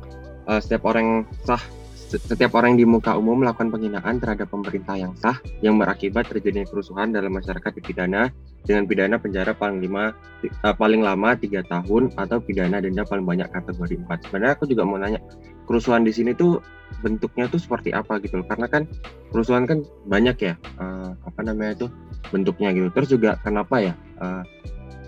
uh, 0.47 0.59
setiap 0.63 0.87
orang 0.87 1.27
sah 1.43 1.61
setiap 2.07 2.55
orang 2.55 2.79
di 2.79 2.87
muka 2.87 3.19
umum 3.19 3.43
melakukan 3.43 3.67
penghinaan 3.67 4.23
terhadap 4.23 4.47
pemerintah 4.47 4.95
yang 4.95 5.11
sah 5.19 5.35
yang 5.59 5.75
berakibat 5.75 6.31
terjadinya 6.31 6.63
kerusuhan 6.63 7.11
dalam 7.11 7.35
masyarakat 7.35 7.67
dipidana 7.75 8.31
dengan 8.63 8.87
pidana 8.87 9.19
penjara 9.19 9.51
paling 9.51 9.83
lima 9.83 10.15
uh, 10.63 10.75
paling 10.75 11.03
lama 11.03 11.35
tiga 11.35 11.67
tahun 11.67 12.15
atau 12.15 12.39
pidana 12.39 12.79
denda 12.79 13.03
paling 13.03 13.27
banyak 13.27 13.51
kategori 13.51 13.99
empat. 14.07 14.27
Sebenarnya 14.27 14.53
aku 14.55 14.63
juga 14.71 14.87
mau 14.87 14.95
nanya 14.95 15.19
kerusuhan 15.67 16.07
di 16.07 16.15
sini 16.15 16.31
tuh 16.31 16.63
bentuknya 17.03 17.51
tuh 17.51 17.59
seperti 17.59 17.91
apa 17.91 18.23
gitu 18.23 18.39
loh 18.39 18.47
karena 18.47 18.71
kan 18.71 18.87
kerusuhan 19.35 19.67
kan 19.67 19.83
banyak 20.07 20.35
ya 20.39 20.53
uh, 20.79 21.11
apa 21.27 21.43
namanya 21.43 21.87
tuh 21.87 21.89
bentuknya 22.31 22.71
gitu. 22.71 22.87
Terus 22.95 23.09
juga 23.11 23.35
kenapa 23.43 23.83
ya 23.83 23.93
uh, 24.23 24.47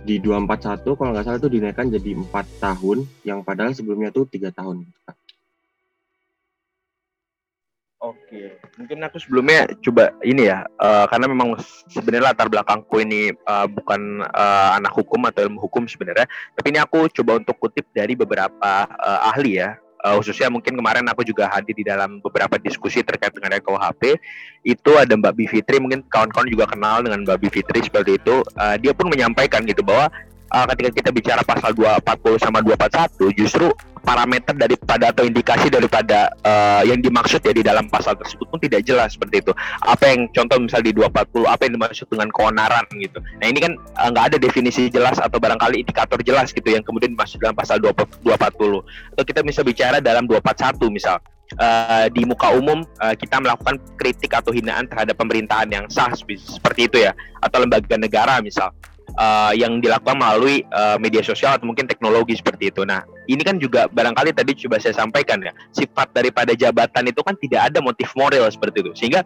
di 0.03 0.19
241 0.19 0.84
kalau 0.84 1.12
nggak 1.15 1.25
salah 1.27 1.39
itu 1.39 1.51
dinaikkan 1.51 1.88
jadi 1.91 2.12
empat 2.15 2.46
tahun 2.60 3.08
yang 3.24 3.43
padahal 3.43 3.72
sebelumnya 3.72 4.12
tuh 4.12 4.27
tiga 4.27 4.51
tahun. 4.51 4.84
Oke, 8.00 8.56
mungkin 8.79 9.03
aku 9.03 9.20
sebelumnya 9.20 9.68
coba 9.84 10.15
ini 10.24 10.48
ya, 10.48 10.63
uh, 10.79 11.03
karena 11.12 11.27
memang 11.27 11.60
sebenarnya 11.91 12.32
latar 12.32 12.48
belakangku 12.48 12.96
ini 13.03 13.36
uh, 13.44 13.68
bukan 13.68 14.24
uh, 14.24 14.79
anak 14.79 14.96
hukum 14.96 15.27
atau 15.27 15.44
ilmu 15.44 15.60
hukum 15.60 15.84
sebenarnya, 15.84 16.24
tapi 16.56 16.72
ini 16.72 16.79
aku 16.79 17.12
coba 17.12 17.44
untuk 17.44 17.60
kutip 17.60 17.91
dari 17.91 18.15
beberapa 18.15 18.88
uh, 18.88 19.27
ahli 19.27 19.60
ya, 19.60 19.75
uh, 20.08 20.15
khususnya 20.15 20.48
mungkin 20.48 20.79
kemarin 20.79 21.12
aku 21.12 21.27
juga 21.27 21.51
hadir 21.51 21.75
di 21.75 21.84
dalam 21.84 22.24
beberapa 22.24 22.56
diskusi 22.56 23.03
terkait 23.03 23.36
dengan 23.36 23.60
RKUHP, 23.60 24.15
itu 24.63 24.91
ada 24.96 25.20
Mbak 25.20 25.36
Bivitri, 25.36 25.84
mungkin 25.84 26.00
kawan-kawan 26.08 26.48
juga 26.48 26.72
kenal 26.72 27.03
dengan 27.03 27.27
Mbak 27.27 27.51
Bivitri 27.51 27.84
seperti 27.84 28.15
itu, 28.15 28.48
uh, 28.56 28.79
dia 28.79 28.96
pun 28.96 29.12
menyampaikan 29.12 29.68
gitu 29.68 29.84
bahwa 29.84 30.08
uh, 30.53 30.65
ketika 30.74 30.91
kita 31.01 31.10
bicara 31.13 31.41
pasal 31.46 31.72
240 31.74 32.44
sama 32.44 32.60
241 32.62 33.34
justru 33.38 33.70
parameter 34.00 34.56
daripada 34.56 35.12
atau 35.12 35.24
indikasi 35.27 35.68
daripada 35.68 36.32
uh, 36.41 36.82
yang 36.88 37.03
dimaksud 37.03 37.44
ya 37.44 37.53
di 37.53 37.62
dalam 37.62 37.86
pasal 37.91 38.15
tersebut 38.15 38.48
pun 38.48 38.60
tidak 38.60 38.82
jelas 38.88 39.13
seperti 39.13 39.44
itu. 39.44 39.51
Apa 39.86 40.15
yang 40.15 40.25
contoh 40.32 40.58
misal 40.58 40.82
di 40.82 40.96
240 40.96 41.46
apa 41.46 41.62
yang 41.68 41.74
dimaksud 41.77 42.08
dengan 42.10 42.29
keonaran 42.34 42.86
gitu. 42.96 43.20
Nah, 43.20 43.48
ini 43.48 43.60
kan 43.60 43.74
nggak 44.10 44.24
uh, 44.24 44.29
ada 44.34 44.38
definisi 44.39 44.88
jelas 44.89 45.20
atau 45.20 45.38
barangkali 45.38 45.84
indikator 45.84 46.18
jelas 46.24 46.50
gitu 46.56 46.65
yang 46.72 46.82
kemudian 46.82 47.13
dimaksud 47.13 47.38
dalam 47.38 47.53
pasal 47.53 47.77
240. 47.77 48.34
Atau 49.13 49.24
kita 49.27 49.44
bisa 49.46 49.62
bicara 49.62 50.00
dalam 50.01 50.25
241 50.25 50.89
misal 50.89 51.20
uh, 51.58 52.06
di 52.12 52.25
muka 52.27 52.53
umum 52.53 52.86
uh, 53.01 53.15
kita 53.18 53.41
melakukan 53.41 53.82
kritik 53.98 54.29
atau 54.34 54.53
hinaan 54.53 54.86
terhadap 54.86 55.18
pemerintahan 55.18 55.70
yang 55.70 55.86
sah 55.89 56.12
seperti 56.13 56.82
itu 56.86 56.98
ya 57.01 57.15
atau 57.41 57.63
lembaga 57.63 57.96
negara 57.98 58.38
misal 58.44 58.70
uh, 59.19 59.51
yang 59.53 59.83
dilakukan 59.83 60.15
melalui 60.15 60.63
uh, 60.71 60.95
media 60.95 61.19
sosial 61.19 61.59
atau 61.59 61.67
mungkin 61.67 61.85
teknologi 61.85 62.39
seperti 62.39 62.71
itu. 62.71 62.88
Nah, 62.88 63.03
ini 63.27 63.43
kan 63.43 63.59
juga 63.59 63.91
barangkali 63.91 64.31
tadi 64.31 64.55
coba 64.65 64.79
saya 64.79 64.95
sampaikan 64.95 65.43
ya, 65.43 65.51
sifat 65.75 66.15
daripada 66.15 66.55
jabatan 66.55 67.11
itu 67.11 67.21
kan 67.21 67.35
tidak 67.38 67.69
ada 67.69 67.83
motif 67.83 68.09
moral 68.15 68.47
seperti 68.47 68.88
itu. 68.88 68.91
Sehingga 68.95 69.21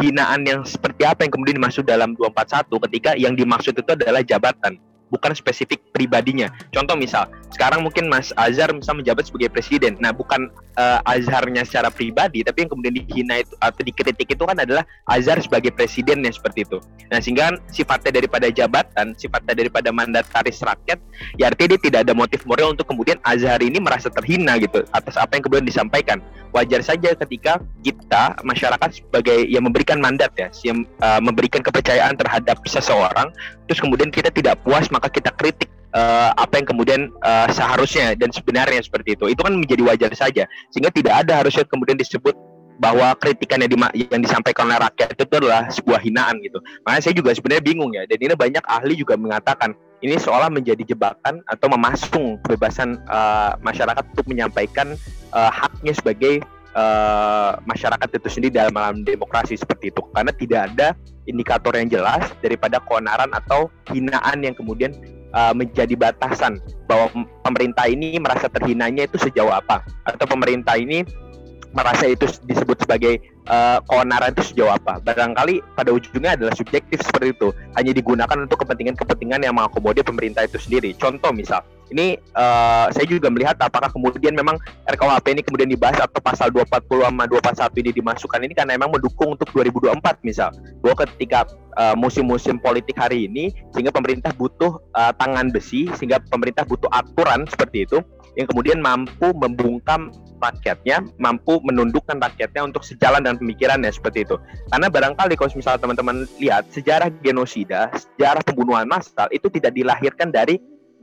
hinaan 0.00 0.44
yang 0.44 0.60
seperti 0.64 1.04
apa 1.04 1.24
yang 1.24 1.32
kemudian 1.32 1.56
dimaksud 1.60 1.84
dalam 1.88 2.16
241 2.18 2.84
ketika 2.88 3.10
yang 3.16 3.32
dimaksud 3.32 3.72
itu 3.76 3.90
adalah 3.92 4.20
jabatan 4.20 4.76
bukan 5.10 5.32
spesifik 5.34 5.82
pribadinya. 5.94 6.50
Contoh 6.74 6.98
misal, 6.98 7.30
sekarang 7.54 7.82
mungkin 7.86 8.10
Mas 8.10 8.34
Azhar 8.34 8.74
misal 8.74 8.98
menjabat 8.98 9.30
sebagai 9.30 9.50
presiden. 9.54 9.94
Nah, 10.02 10.10
bukan 10.10 10.50
uh, 10.76 11.00
Azharnya 11.06 11.62
secara 11.62 11.88
pribadi, 11.88 12.42
tapi 12.42 12.66
yang 12.66 12.70
kemudian 12.70 12.94
dihina 12.94 13.42
itu 13.42 13.54
atau 13.62 13.82
dikritik 13.82 14.28
itu 14.34 14.42
kan 14.42 14.58
adalah 14.58 14.82
Azhar 15.06 15.38
sebagai 15.38 15.70
presidennya 15.72 16.30
seperti 16.34 16.66
itu. 16.66 16.78
Nah, 17.10 17.18
sehingga 17.22 17.54
sifatnya 17.70 18.18
daripada 18.18 18.50
jabatan, 18.50 19.14
sifatnya 19.14 19.54
daripada 19.54 19.94
mandataris 19.94 20.60
rakyat, 20.62 20.98
ya 21.38 21.50
artinya 21.50 21.76
dia 21.76 21.80
tidak 21.86 22.00
ada 22.06 22.12
motif 22.14 22.42
moral 22.44 22.74
untuk 22.74 22.90
kemudian 22.90 23.18
Azhar 23.22 23.62
ini 23.62 23.78
merasa 23.78 24.10
terhina 24.10 24.58
gitu 24.58 24.82
atas 24.90 25.14
apa 25.14 25.38
yang 25.38 25.44
kemudian 25.46 25.66
disampaikan. 25.66 26.18
Wajar 26.54 26.80
saja 26.80 27.12
ketika 27.12 27.60
kita 27.84 28.40
masyarakat 28.40 28.88
sebagai 28.88 29.44
yang 29.44 29.68
memberikan 29.68 30.00
mandat 30.00 30.32
ya, 30.40 30.48
yang 30.64 30.88
uh, 31.04 31.20
memberikan 31.20 31.60
kepercayaan 31.60 32.16
terhadap 32.16 32.56
seseorang, 32.64 33.28
terus 33.68 33.76
kemudian 33.76 34.08
kita 34.08 34.32
tidak 34.32 34.56
puas 34.64 34.88
maka 34.96 35.12
kita 35.12 35.28
kritik 35.36 35.68
uh, 35.92 36.32
apa 36.32 36.64
yang 36.64 36.66
kemudian 36.66 37.00
uh, 37.20 37.48
seharusnya 37.52 38.16
dan 38.16 38.32
sebenarnya 38.32 38.80
seperti 38.80 39.20
itu. 39.20 39.28
Itu 39.28 39.44
kan 39.44 39.60
menjadi 39.60 39.82
wajar 39.84 40.12
saja. 40.16 40.48
Sehingga 40.72 40.88
tidak 40.88 41.28
ada 41.28 41.44
harusnya 41.44 41.68
kemudian 41.68 42.00
disebut 42.00 42.32
bahwa 42.76 43.16
kritikan 43.16 43.60
yang, 43.60 43.72
yang 43.96 44.20
disampaikan 44.20 44.68
oleh 44.68 44.80
rakyat 44.80 45.16
itu 45.16 45.34
adalah 45.36 45.68
sebuah 45.72 46.00
hinaan 46.00 46.40
gitu. 46.44 46.60
Makanya 46.84 47.02
saya 47.04 47.14
juga 47.16 47.30
sebenarnya 47.32 47.64
bingung 47.64 47.92
ya. 47.92 48.08
Dan 48.08 48.18
ini 48.20 48.34
banyak 48.36 48.64
ahli 48.64 48.94
juga 48.96 49.16
mengatakan 49.16 49.76
ini 50.04 50.20
seolah 50.20 50.52
menjadi 50.52 50.84
jebakan 50.84 51.40
atau 51.48 51.66
memasung 51.72 52.36
kebebasan 52.44 53.00
uh, 53.08 53.56
masyarakat 53.64 54.04
untuk 54.12 54.28
menyampaikan 54.28 54.92
uh, 55.32 55.48
haknya 55.48 55.96
sebagai 55.96 56.44
uh, 56.76 57.56
masyarakat 57.64 58.08
itu 58.20 58.28
sendiri 58.28 58.52
dalam, 58.60 58.76
dalam 58.76 58.96
demokrasi 59.08 59.56
seperti 59.56 59.88
itu 59.88 60.04
karena 60.12 60.32
tidak 60.36 60.60
ada 60.72 60.88
indikator 61.26 61.74
yang 61.76 61.90
jelas 61.90 62.26
daripada 62.40 62.80
keonaran 62.82 63.30
atau 63.34 63.70
hinaan 63.90 64.42
yang 64.42 64.54
kemudian 64.54 64.94
uh, 65.34 65.52
menjadi 65.52 65.92
batasan 65.94 66.62
bahwa 66.86 67.26
pemerintah 67.42 67.86
ini 67.90 68.18
merasa 68.18 68.46
terhinanya 68.50 69.06
itu 69.06 69.18
sejauh 69.20 69.50
apa 69.50 69.82
atau 70.06 70.26
pemerintah 70.26 70.78
ini 70.78 71.02
merasa 71.76 72.08
itu 72.08 72.24
disebut 72.48 72.88
sebagai 72.88 73.20
uh, 73.52 73.84
keonaran 73.84 74.32
itu 74.32 74.54
sejauh 74.54 74.72
apa. 74.72 74.96
Barangkali 75.04 75.60
pada 75.76 75.92
ujungnya 75.92 76.32
adalah 76.32 76.56
subjektif 76.56 77.04
seperti 77.04 77.36
itu, 77.36 77.52
hanya 77.76 77.92
digunakan 77.92 78.38
untuk 78.40 78.64
kepentingan-kepentingan 78.64 79.44
yang 79.44 79.52
mengakomodir 79.52 80.00
pemerintah 80.00 80.48
itu 80.48 80.56
sendiri. 80.56 80.96
Contoh 80.96 81.36
misal, 81.36 81.60
ini 81.90 82.18
uh, 82.34 82.90
saya 82.90 83.06
juga 83.06 83.30
melihat 83.30 83.54
apakah 83.62 83.86
kemudian 83.94 84.34
memang 84.34 84.58
RKUHP 84.90 85.26
ini 85.38 85.42
kemudian 85.46 85.70
dibahas 85.70 86.02
atau 86.02 86.18
pasal 86.18 86.50
240 86.50 87.06
sama 87.06 87.24
241 87.30 87.82
ini 87.82 87.90
dimasukkan 88.02 88.40
ini 88.42 88.52
karena 88.58 88.74
memang 88.74 88.90
mendukung 88.98 89.38
untuk 89.38 89.46
2024 89.54 90.26
misal. 90.26 90.50
Bahwa 90.82 91.06
ketika 91.06 91.46
uh, 91.78 91.94
musim-musim 91.94 92.58
politik 92.58 92.98
hari 92.98 93.30
ini 93.30 93.54
sehingga 93.70 93.94
pemerintah 93.94 94.34
butuh 94.34 94.82
uh, 94.98 95.12
tangan 95.14 95.54
besi 95.54 95.86
sehingga 95.94 96.18
pemerintah 96.26 96.66
butuh 96.66 96.90
aturan 96.90 97.46
seperti 97.46 97.86
itu 97.86 98.02
yang 98.36 98.46
kemudian 98.52 98.78
mampu 98.84 99.32
membungkam 99.32 100.12
rakyatnya, 100.36 101.00
mampu 101.16 101.56
menundukkan 101.64 102.20
rakyatnya 102.20 102.68
untuk 102.68 102.84
sejalan 102.84 103.24
dengan 103.24 103.40
pemikirannya 103.40 103.88
seperti 103.88 104.28
itu. 104.28 104.36
Karena 104.68 104.92
barangkali 104.92 105.32
kalau 105.40 105.48
misalnya 105.56 105.80
teman-teman 105.80 106.28
lihat 106.36 106.68
sejarah 106.68 107.08
genosida, 107.24 107.88
sejarah 107.96 108.44
pembunuhan 108.44 108.84
massal 108.84 109.32
itu 109.32 109.48
tidak 109.48 109.72
dilahirkan 109.72 110.28
dari 110.28 110.60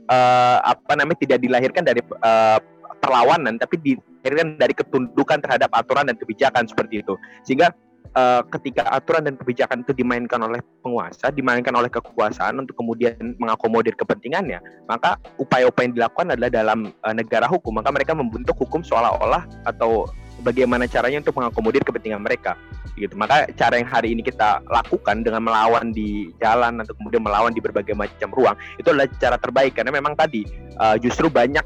uh, 0.08 0.58
apa 0.64 0.92
namanya 0.98 1.18
tidak 1.20 1.38
dilahirkan 1.40 1.84
dari 1.84 2.00
uh, 2.24 2.58
perlawanan 3.00 3.60
tapi 3.60 3.76
dilahirkan 3.80 4.56
dari 4.56 4.72
ketundukan 4.72 5.38
terhadap 5.44 5.70
aturan 5.76 6.08
dan 6.08 6.16
kebijakan 6.16 6.64
seperti 6.64 7.04
itu. 7.04 7.14
Sehingga 7.44 7.72
uh, 8.16 8.42
ketika 8.56 8.88
aturan 8.88 9.28
dan 9.28 9.34
kebijakan 9.36 9.84
itu 9.84 9.92
dimainkan 9.92 10.40
oleh 10.40 10.64
penguasa, 10.80 11.28
dimainkan 11.28 11.74
oleh 11.76 11.92
kekuasaan 11.92 12.56
untuk 12.64 12.78
kemudian 12.78 13.36
mengakomodir 13.36 13.92
kepentingannya, 13.98 14.62
maka 14.88 15.20
upaya-upaya 15.36 15.90
yang 15.90 15.94
dilakukan 16.00 16.26
adalah 16.32 16.50
dalam 16.50 16.78
uh, 17.04 17.14
negara 17.14 17.44
hukum. 17.50 17.76
Maka 17.76 17.92
mereka 17.92 18.12
membentuk 18.16 18.56
hukum 18.56 18.80
seolah-olah 18.80 19.44
atau 19.68 20.08
bagaimana 20.42 20.88
caranya 20.90 21.22
untuk 21.22 21.36
mengakomodir 21.38 21.84
kepentingan 21.84 22.22
mereka 22.24 22.58
gitu. 22.98 23.14
Maka 23.18 23.50
cara 23.54 23.78
yang 23.78 23.90
hari 23.90 24.14
ini 24.14 24.22
kita 24.22 24.62
lakukan 24.66 25.22
dengan 25.22 25.42
melawan 25.44 25.90
di 25.90 26.30
jalan 26.38 26.82
atau 26.82 26.94
kemudian 26.98 27.22
melawan 27.22 27.52
di 27.54 27.60
berbagai 27.62 27.94
macam 27.94 28.30
ruang 28.32 28.56
itu 28.78 28.88
adalah 28.90 29.10
cara 29.18 29.36
terbaik. 29.38 29.76
Karena 29.76 29.94
memang 29.94 30.14
tadi 30.14 30.46
uh, 30.78 30.96
justru 30.98 31.30
banyak 31.30 31.62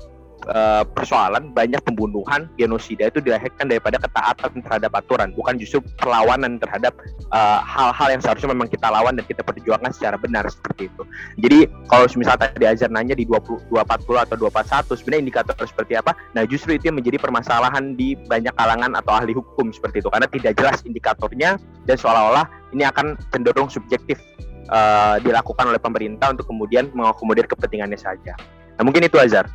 uh, 0.47 0.85
persoalan 0.87 1.50
banyak 1.50 1.80
pembunuhan 1.83 2.47
genosida 2.54 3.11
itu 3.11 3.18
dilahirkan 3.18 3.66
daripada 3.66 3.99
ketaatan 3.99 4.62
terhadap 4.62 4.92
aturan 4.95 5.35
bukan 5.35 5.59
justru 5.59 5.83
perlawanan 5.99 6.61
terhadap 6.62 6.95
eh, 7.33 7.61
hal-hal 7.62 8.09
uh, 8.09 8.12
yang 8.12 8.23
seharusnya 8.23 8.50
memang 8.54 8.71
kita 8.71 8.87
lawan 8.88 9.18
dan 9.18 9.25
kita 9.26 9.42
perjuangkan 9.42 9.90
secara 9.90 10.16
benar 10.21 10.47
seperti 10.47 10.87
itu 10.90 11.02
jadi 11.40 11.59
kalau 11.90 12.07
misalnya 12.14 12.50
tadi 12.50 12.64
Azhar 12.66 12.90
nanya 12.92 13.14
di 13.16 13.25
20, 13.26 13.71
240 13.73 14.25
atau 14.28 14.37
241 14.37 14.99
sebenarnya 14.99 15.23
indikator 15.25 15.54
seperti 15.66 15.92
apa 15.99 16.12
nah 16.37 16.42
justru 16.47 16.76
itu 16.76 16.90
yang 16.90 16.99
menjadi 16.99 17.18
permasalahan 17.18 17.95
di 17.95 18.14
banyak 18.28 18.54
kalangan 18.54 18.95
atau 18.99 19.12
ahli 19.16 19.33
hukum 19.35 19.71
seperti 19.75 20.04
itu 20.04 20.09
karena 20.11 20.28
tidak 20.30 20.52
jelas 20.59 20.78
indikatornya 20.85 21.59
dan 21.87 21.97
seolah-olah 21.97 22.47
ini 22.76 22.85
akan 22.85 23.16
cenderung 23.33 23.73
subjektif 23.73 24.21
uh, 24.68 25.16
dilakukan 25.21 25.64
oleh 25.68 25.80
pemerintah 25.80 26.33
untuk 26.33 26.47
kemudian 26.49 26.92
mengakomodir 26.92 27.49
kepentingannya 27.49 27.99
saja. 27.99 28.37
Nah 28.78 28.83
mungkin 28.85 29.04
itu 29.09 29.16
Azhar. 29.18 29.49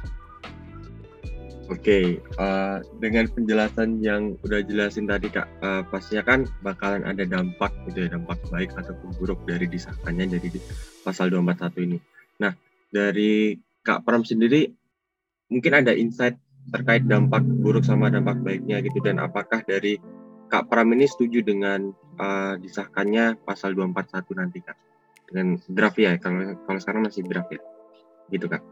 Oke, 1.72 2.20
uh, 2.44 2.84
dengan 3.00 3.24
penjelasan 3.32 4.04
yang 4.04 4.36
udah 4.44 4.60
jelasin 4.68 5.08
tadi 5.08 5.32
kak, 5.32 5.48
uh, 5.64 5.80
pastinya 5.88 6.20
kan 6.28 6.40
bakalan 6.60 7.08
ada 7.08 7.24
dampak 7.24 7.72
gitu 7.88 8.04
ya, 8.04 8.12
dampak 8.12 8.36
baik 8.52 8.76
ataupun 8.76 9.16
buruk 9.16 9.40
dari 9.48 9.64
disahkannya 9.72 10.28
jadi 10.36 10.48
di 10.52 10.60
pasal 11.08 11.32
241 11.32 11.88
ini. 11.88 11.98
Nah, 12.44 12.52
dari 12.92 13.56
kak 13.80 14.04
Pram 14.04 14.28
sendiri 14.28 14.68
mungkin 15.48 15.72
ada 15.72 15.96
insight 15.96 16.36
terkait 16.76 17.08
dampak 17.08 17.48
buruk 17.64 17.88
sama 17.88 18.12
dampak 18.12 18.44
baiknya 18.44 18.84
gitu 18.84 19.00
dan 19.00 19.24
apakah 19.24 19.64
dari 19.64 19.96
kak 20.52 20.68
Pram 20.68 20.92
ini 20.92 21.08
setuju 21.08 21.48
dengan 21.48 21.96
uh, 22.20 22.60
disahkannya 22.60 23.40
pasal 23.48 23.72
241 23.72 24.36
nanti 24.36 24.60
kak 24.60 24.76
dengan 25.32 25.56
draft 25.72 25.96
ya 25.96 26.20
kalau 26.20 26.60
kalau 26.68 26.80
sekarang 26.84 27.08
masih 27.08 27.24
draft 27.24 27.56
ya 27.56 27.64
gitu 28.36 28.52
kak. 28.52 28.64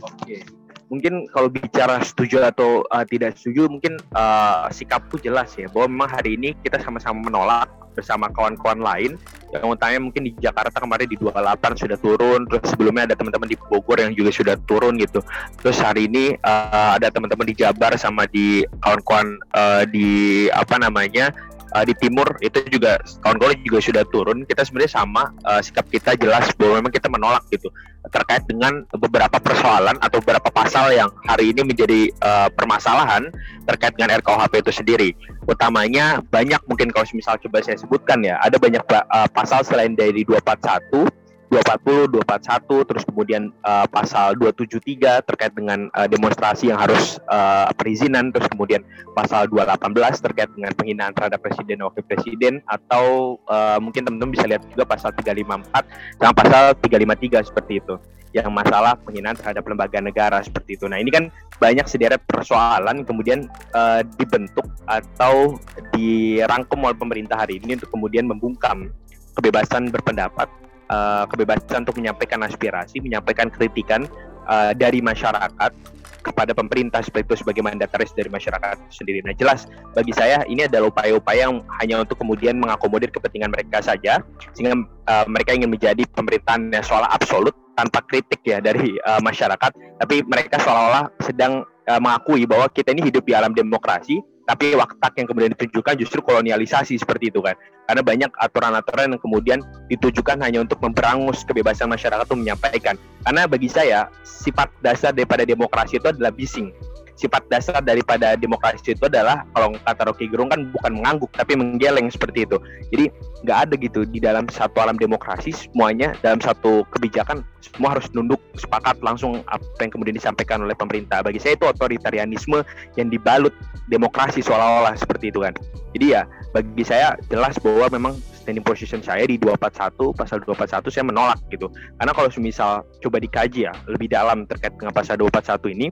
Oke 0.00 0.69
mungkin 0.90 1.30
kalau 1.30 1.46
bicara 1.46 2.02
setuju 2.02 2.42
atau 2.42 2.82
uh, 2.90 3.06
tidak 3.06 3.38
setuju 3.38 3.70
mungkin 3.70 3.94
uh, 4.12 4.66
sikapku 4.74 5.22
jelas 5.22 5.54
ya 5.54 5.70
bahwa 5.70 5.86
memang 5.86 6.10
hari 6.10 6.34
ini 6.34 6.58
kita 6.66 6.82
sama-sama 6.82 7.30
menolak 7.30 7.70
bersama 7.94 8.30
kawan-kawan 8.30 8.80
lain. 8.82 9.12
Yang 9.50 9.66
utamanya 9.66 10.00
mungkin 10.02 10.22
di 10.30 10.32
Jakarta 10.38 10.78
kemarin 10.78 11.10
di 11.10 11.18
28 11.18 11.82
sudah 11.82 11.98
turun 11.98 12.46
terus 12.46 12.62
sebelumnya 12.70 13.10
ada 13.10 13.16
teman-teman 13.18 13.50
di 13.50 13.58
Bogor 13.58 13.98
yang 13.98 14.14
juga 14.14 14.30
sudah 14.30 14.54
turun 14.66 14.94
gitu. 14.98 15.22
Terus 15.62 15.78
hari 15.82 16.06
ini 16.06 16.38
uh, 16.42 16.98
ada 16.98 17.10
teman-teman 17.10 17.50
di 17.50 17.54
Jabar 17.58 17.94
sama 17.98 18.30
di 18.30 18.62
kawan-kawan 18.82 19.38
uh, 19.54 19.82
di 19.90 20.46
apa 20.54 20.78
namanya 20.78 21.34
uh, 21.74 21.84
di 21.86 21.94
timur 21.96 22.26
itu 22.42 22.62
juga 22.68 22.98
kawan-kawan 23.22 23.58
juga 23.62 23.78
sudah 23.82 24.04
turun. 24.08 24.42
Kita 24.46 24.66
sebenarnya 24.66 24.92
sama 24.98 25.30
uh, 25.46 25.60
sikap 25.62 25.86
kita 25.88 26.16
jelas 26.18 26.50
bahwa 26.56 26.82
memang 26.82 26.92
kita 26.92 27.06
menolak 27.06 27.44
gitu. 27.50 27.70
Terkait 28.10 28.42
dengan 28.48 28.82
beberapa 28.96 29.36
persoalan 29.36 30.00
atau 30.00 30.24
beberapa 30.24 30.48
pasal 30.48 30.90
yang 30.96 31.12
hari 31.28 31.52
ini 31.52 31.62
menjadi 31.62 32.08
uh, 32.24 32.48
permasalahan 32.48 33.28
terkait 33.68 33.92
dengan 33.94 34.18
RKUHP 34.18 34.54
itu 34.64 34.72
sendiri. 34.72 35.10
Utamanya 35.44 36.24
banyak 36.32 36.60
mungkin 36.64 36.90
kalau 36.90 37.04
misal 37.12 37.36
coba 37.36 37.60
saya 37.60 37.76
sebutkan 37.76 38.24
ya 38.24 38.40
ada 38.40 38.56
banyak 38.56 38.80
uh, 38.88 39.28
pasal 39.30 39.60
selain 39.62 39.92
dari 39.92 40.24
241 40.24 41.19
240, 41.50 42.14
241, 42.14 42.86
terus 42.86 43.02
kemudian 43.02 43.42
uh, 43.66 43.82
pasal 43.90 44.38
273 44.38 45.26
terkait 45.26 45.50
dengan 45.50 45.90
uh, 45.98 46.06
demonstrasi 46.06 46.70
yang 46.70 46.78
harus 46.78 47.18
uh, 47.26 47.66
perizinan, 47.74 48.30
terus 48.30 48.46
kemudian 48.46 48.86
pasal 49.18 49.50
218 49.50 50.30
terkait 50.30 50.46
dengan 50.54 50.70
penghinaan 50.78 51.10
terhadap 51.10 51.42
presiden 51.42 51.82
dan 51.82 51.90
wakil 51.90 52.06
presiden, 52.06 52.54
atau 52.70 53.34
uh, 53.50 53.82
mungkin 53.82 54.06
teman-teman 54.06 54.30
bisa 54.30 54.46
lihat 54.46 54.62
juga 54.70 54.86
pasal 54.86 55.10
354 55.10 56.22
dan 56.22 56.30
pasal 56.38 56.64
353 56.86 57.50
seperti 57.50 57.72
itu, 57.82 57.94
yang 58.30 58.46
masalah 58.54 58.94
penghinaan 59.02 59.34
terhadap 59.34 59.66
lembaga 59.66 59.98
negara 59.98 60.38
seperti 60.46 60.78
itu. 60.78 60.86
Nah 60.86 61.02
ini 61.02 61.10
kan 61.10 61.34
banyak 61.58 61.90
sederet 61.90 62.22
persoalan 62.30 63.02
kemudian 63.02 63.50
uh, 63.74 64.06
dibentuk 64.22 64.70
atau 64.86 65.58
dirangkum 65.98 66.78
oleh 66.86 66.94
pemerintah 66.94 67.42
hari 67.42 67.58
ini 67.58 67.74
untuk 67.74 67.90
kemudian 67.90 68.30
membungkam 68.30 68.94
kebebasan 69.34 69.90
berpendapat 69.90 70.46
uh, 70.90 71.24
kebebasan 71.30 71.86
untuk 71.86 71.96
menyampaikan 71.96 72.42
aspirasi, 72.42 72.98
menyampaikan 73.00 73.48
kritikan 73.48 74.04
uh, 74.50 74.74
dari 74.74 75.00
masyarakat 75.00 75.72
kepada 76.20 76.52
pemerintah 76.52 77.00
seperti 77.00 77.32
itu 77.32 77.36
sebagai 77.40 77.64
mandataris 77.64 78.12
dari 78.12 78.28
masyarakat 78.28 78.76
sendiri. 78.92 79.24
Nah 79.24 79.32
jelas 79.32 79.64
bagi 79.96 80.12
saya 80.12 80.44
ini 80.44 80.68
adalah 80.68 80.92
upaya-upaya 80.92 81.48
yang 81.48 81.64
hanya 81.80 82.04
untuk 82.04 82.20
kemudian 82.20 82.60
mengakomodir 82.60 83.08
kepentingan 83.08 83.48
mereka 83.48 83.80
saja 83.80 84.20
sehingga 84.52 84.76
uh, 85.08 85.24
mereka 85.32 85.56
ingin 85.56 85.72
menjadi 85.72 86.04
pemerintahan 86.12 86.68
yang 86.68 86.84
seolah 86.84 87.08
absolut 87.08 87.56
tanpa 87.72 88.04
kritik 88.04 88.44
ya 88.44 88.60
dari 88.60 89.00
uh, 89.08 89.24
masyarakat, 89.24 89.72
tapi 90.04 90.20
mereka 90.28 90.60
seolah-olah 90.60 91.08
sedang 91.24 91.64
uh, 91.88 92.00
mengakui 92.00 92.44
bahwa 92.44 92.68
kita 92.68 92.92
ini 92.92 93.08
hidup 93.08 93.24
di 93.24 93.32
alam 93.32 93.56
demokrasi 93.56 94.20
tapi 94.50 94.74
waktak 94.74 95.14
yang 95.14 95.30
kemudian 95.30 95.54
ditunjukkan 95.54 95.94
justru 95.94 96.18
kolonialisasi 96.26 96.98
seperti 96.98 97.30
itu 97.30 97.38
kan. 97.38 97.54
Karena 97.86 98.02
banyak 98.02 98.30
aturan-aturan 98.34 99.14
yang 99.14 99.22
kemudian 99.22 99.58
ditujukan 99.86 100.42
hanya 100.42 100.66
untuk 100.66 100.82
memberangus 100.82 101.46
kebebasan 101.46 101.86
masyarakat 101.86 102.26
untuk 102.26 102.42
menyampaikan. 102.42 102.98
Karena 103.22 103.46
bagi 103.46 103.70
saya 103.70 104.10
sifat 104.26 104.74
dasar 104.82 105.14
daripada 105.14 105.46
demokrasi 105.46 106.02
itu 106.02 106.10
adalah 106.10 106.34
bising 106.34 106.74
sifat 107.20 107.44
dasar 107.52 107.84
daripada 107.84 108.32
demokrasi 108.32 108.96
itu 108.96 109.04
adalah 109.04 109.44
kalau 109.52 109.76
kata 109.84 110.08
Rocky 110.08 110.26
Gerung 110.32 110.48
kan 110.48 110.72
bukan 110.72 110.92
mengangguk 110.96 111.28
tapi 111.36 111.52
menggeleng 111.52 112.08
seperti 112.08 112.48
itu. 112.48 112.56
Jadi 112.88 113.12
nggak 113.44 113.58
ada 113.68 113.74
gitu 113.76 114.00
di 114.08 114.18
dalam 114.24 114.48
satu 114.48 114.80
alam 114.80 114.96
demokrasi 114.96 115.52
semuanya 115.52 116.16
dalam 116.24 116.40
satu 116.40 116.88
kebijakan 116.96 117.44
semua 117.60 117.92
harus 117.92 118.08
nunduk 118.16 118.40
sepakat 118.56 118.96
langsung 119.04 119.44
apa 119.52 119.62
yang 119.84 119.92
kemudian 119.92 120.16
disampaikan 120.16 120.64
oleh 120.64 120.72
pemerintah. 120.72 121.20
Bagi 121.20 121.36
saya 121.36 121.60
itu 121.60 121.68
otoritarianisme 121.68 122.64
yang 122.96 123.12
dibalut 123.12 123.52
demokrasi 123.92 124.40
seolah-olah 124.40 124.96
seperti 124.96 125.28
itu 125.28 125.44
kan. 125.44 125.52
Jadi 125.92 126.06
ya 126.16 126.24
bagi 126.56 126.82
saya 126.82 127.20
jelas 127.28 127.60
bahwa 127.60 127.92
memang 127.92 128.14
standing 128.40 128.64
position 128.64 129.04
saya 129.04 129.28
di 129.28 129.36
241 129.36 130.16
pasal 130.16 130.40
241 130.42 130.88
saya 130.88 131.04
menolak 131.04 131.38
gitu. 131.52 131.68
Karena 132.00 132.12
kalau 132.16 132.28
misal 132.40 132.82
coba 133.04 133.20
dikaji 133.20 133.68
ya 133.68 133.72
lebih 133.86 134.08
dalam 134.08 134.48
terkait 134.48 134.72
dengan 134.80 134.96
pasal 134.96 135.20
241 135.20 135.76
ini 135.76 135.86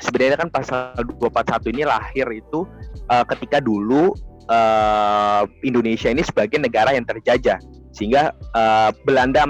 sebenarnya 0.00 0.36
kan 0.40 0.50
pasal 0.50 0.96
241 1.20 1.72
ini 1.76 1.82
lahir 1.86 2.26
itu 2.32 2.64
uh, 3.08 3.24
ketika 3.28 3.60
dulu 3.60 4.12
uh, 4.50 5.44
Indonesia 5.62 6.10
ini 6.10 6.24
sebagai 6.24 6.58
negara 6.58 6.92
yang 6.96 7.06
terjajah 7.06 7.60
sehingga 7.92 8.34
uh, 8.56 8.90
Belanda 9.04 9.46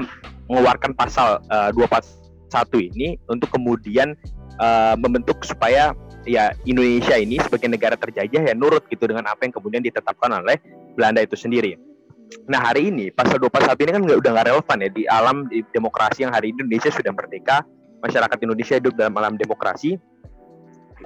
mengeluarkan 0.50 0.92
pasal 0.98 1.38
uh, 1.48 1.70
241 1.72 2.90
ini 2.92 3.08
untuk 3.30 3.54
kemudian 3.54 4.18
uh, 4.58 4.94
membentuk 4.98 5.46
supaya 5.46 5.94
ya 6.28 6.52
Indonesia 6.68 7.16
ini 7.16 7.40
sebagai 7.40 7.70
negara 7.70 7.96
terjajah 7.96 8.42
ya 8.50 8.54
nurut 8.54 8.84
gitu 8.92 9.08
dengan 9.08 9.24
apa 9.30 9.46
yang 9.46 9.54
kemudian 9.54 9.80
ditetapkan 9.80 10.42
oleh 10.42 10.60
Belanda 10.98 11.24
itu 11.24 11.38
sendiri. 11.38 11.78
Nah 12.46 12.62
hari 12.62 12.94
ini 12.94 13.10
pasal 13.10 13.42
241 13.42 13.74
ini 13.86 13.90
kan 13.90 14.02
udah 14.06 14.30
nggak 14.30 14.46
relevan 14.54 14.78
ya 14.78 14.90
di 14.90 15.02
alam 15.10 15.36
di 15.50 15.66
demokrasi 15.74 16.22
yang 16.22 16.32
hari 16.34 16.54
ini 16.54 16.66
Indonesia 16.66 16.90
sudah 16.94 17.10
merdeka, 17.10 17.66
masyarakat 18.04 18.38
Indonesia 18.42 18.74
hidup 18.78 18.94
dalam 18.94 19.14
alam 19.18 19.34
demokrasi 19.34 19.98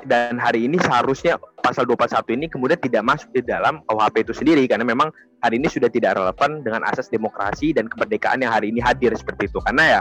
dan 0.04 0.36
hari 0.36 0.68
ini 0.68 0.76
seharusnya 0.80 1.40
pasal 1.60 1.88
241 1.88 2.36
ini 2.36 2.46
kemudian 2.52 2.78
tidak 2.80 3.02
masuk 3.04 3.28
di 3.32 3.42
dalam 3.44 3.80
KUHP 3.88 4.16
itu 4.28 4.32
sendiri. 4.36 4.64
Karena 4.68 4.84
memang 4.84 5.08
hari 5.44 5.60
ini 5.60 5.68
sudah 5.68 5.92
tidak 5.92 6.16
relevan 6.16 6.64
dengan 6.64 6.80
asas 6.88 7.12
demokrasi 7.12 7.76
dan 7.76 7.84
kemerdekaan 7.92 8.40
yang 8.40 8.48
hari 8.48 8.72
ini 8.72 8.80
hadir 8.80 9.12
seperti 9.12 9.52
itu 9.52 9.60
karena 9.60 10.00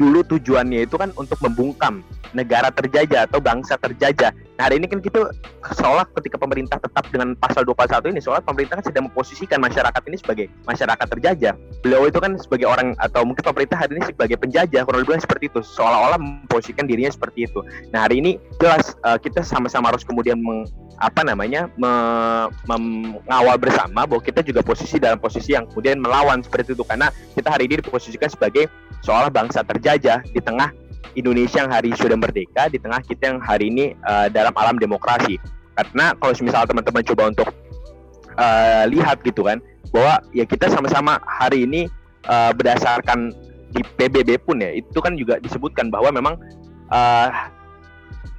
dulu 0.00 0.24
tujuannya 0.24 0.88
itu 0.88 0.96
kan 0.96 1.14
untuk 1.14 1.36
membungkam 1.44 2.00
negara 2.32 2.70
terjajah 2.72 3.26
atau 3.26 3.42
bangsa 3.42 3.76
terjajah. 3.76 4.32
Nah, 4.56 4.68
hari 4.68 4.80
ini 4.80 4.86
kan 4.86 5.00
kita 5.02 5.28
seolah 5.76 6.08
ketika 6.20 6.40
pemerintah 6.40 6.78
tetap 6.80 7.04
dengan 7.10 7.36
pasal 7.36 7.66
241 7.68 8.16
ini 8.16 8.20
seolah 8.22 8.40
pemerintah 8.40 8.80
kan 8.80 8.86
sedang 8.86 9.04
memposisikan 9.10 9.58
masyarakat 9.60 10.02
ini 10.08 10.16
sebagai 10.16 10.46
masyarakat 10.64 11.06
terjajah. 11.18 11.54
Beliau 11.84 12.06
itu 12.06 12.18
kan 12.22 12.38
sebagai 12.38 12.70
orang 12.70 12.94
atau 13.02 13.26
mungkin 13.26 13.44
pemerintah 13.44 13.76
hari 13.82 13.98
ini 13.98 14.04
sebagai 14.08 14.36
penjajah 14.38 14.80
kurang 14.86 15.04
lebih 15.04 15.20
seperti 15.20 15.52
itu. 15.52 15.60
Seolah-olah 15.60 16.18
memposisikan 16.20 16.86
dirinya 16.86 17.10
seperti 17.10 17.50
itu. 17.50 17.60
Nah, 17.92 18.08
hari 18.08 18.24
ini 18.24 18.40
jelas 18.62 18.94
uh, 19.04 19.18
kita 19.20 19.42
sama-sama 19.44 19.90
harus 19.92 20.06
kemudian 20.06 20.38
meng, 20.40 20.64
apa 21.00 21.24
namanya 21.24 21.68
me, 21.76 21.92
mengawal 22.68 23.56
bersama 23.60 24.06
bahwa 24.06 24.22
kita 24.22 24.44
juga 24.44 24.60
posisi 24.64 24.79
dalam 25.00 25.20
posisi 25.20 25.52
yang 25.52 25.68
kemudian 25.68 26.00
melawan 26.00 26.40
seperti 26.40 26.72
itu 26.72 26.84
karena 26.86 27.12
kita 27.36 27.48
hari 27.52 27.68
ini 27.68 27.82
diposisikan 27.84 28.30
sebagai 28.30 28.70
seolah 29.04 29.28
bangsa 29.28 29.64
terjajah 29.64 30.24
di 30.24 30.40
tengah 30.40 30.72
Indonesia 31.18 31.66
yang 31.66 31.72
hari 31.72 31.90
sudah 31.96 32.14
merdeka 32.14 32.70
di 32.70 32.78
tengah 32.78 33.02
kita 33.02 33.34
yang 33.34 33.38
hari 33.42 33.72
ini 33.72 33.98
uh, 34.06 34.30
dalam 34.30 34.54
alam 34.54 34.78
demokrasi. 34.78 35.40
Karena 35.74 36.14
kalau 36.14 36.32
misalnya 36.38 36.68
teman-teman 36.70 37.02
coba 37.02 37.22
untuk 37.32 37.48
uh, 38.38 38.84
lihat 38.86 39.18
gitu 39.26 39.42
kan 39.46 39.58
bahwa 39.90 40.22
ya 40.30 40.44
kita 40.46 40.70
sama-sama 40.70 41.18
hari 41.26 41.66
ini 41.66 41.90
uh, 42.30 42.54
berdasarkan 42.54 43.34
di 43.70 43.82
PBB 43.98 44.42
pun 44.42 44.62
ya 44.62 44.70
itu 44.74 44.98
kan 44.98 45.14
juga 45.14 45.38
disebutkan 45.38 45.90
bahwa 45.90 46.10
memang 46.14 46.34
uh, 46.90 47.28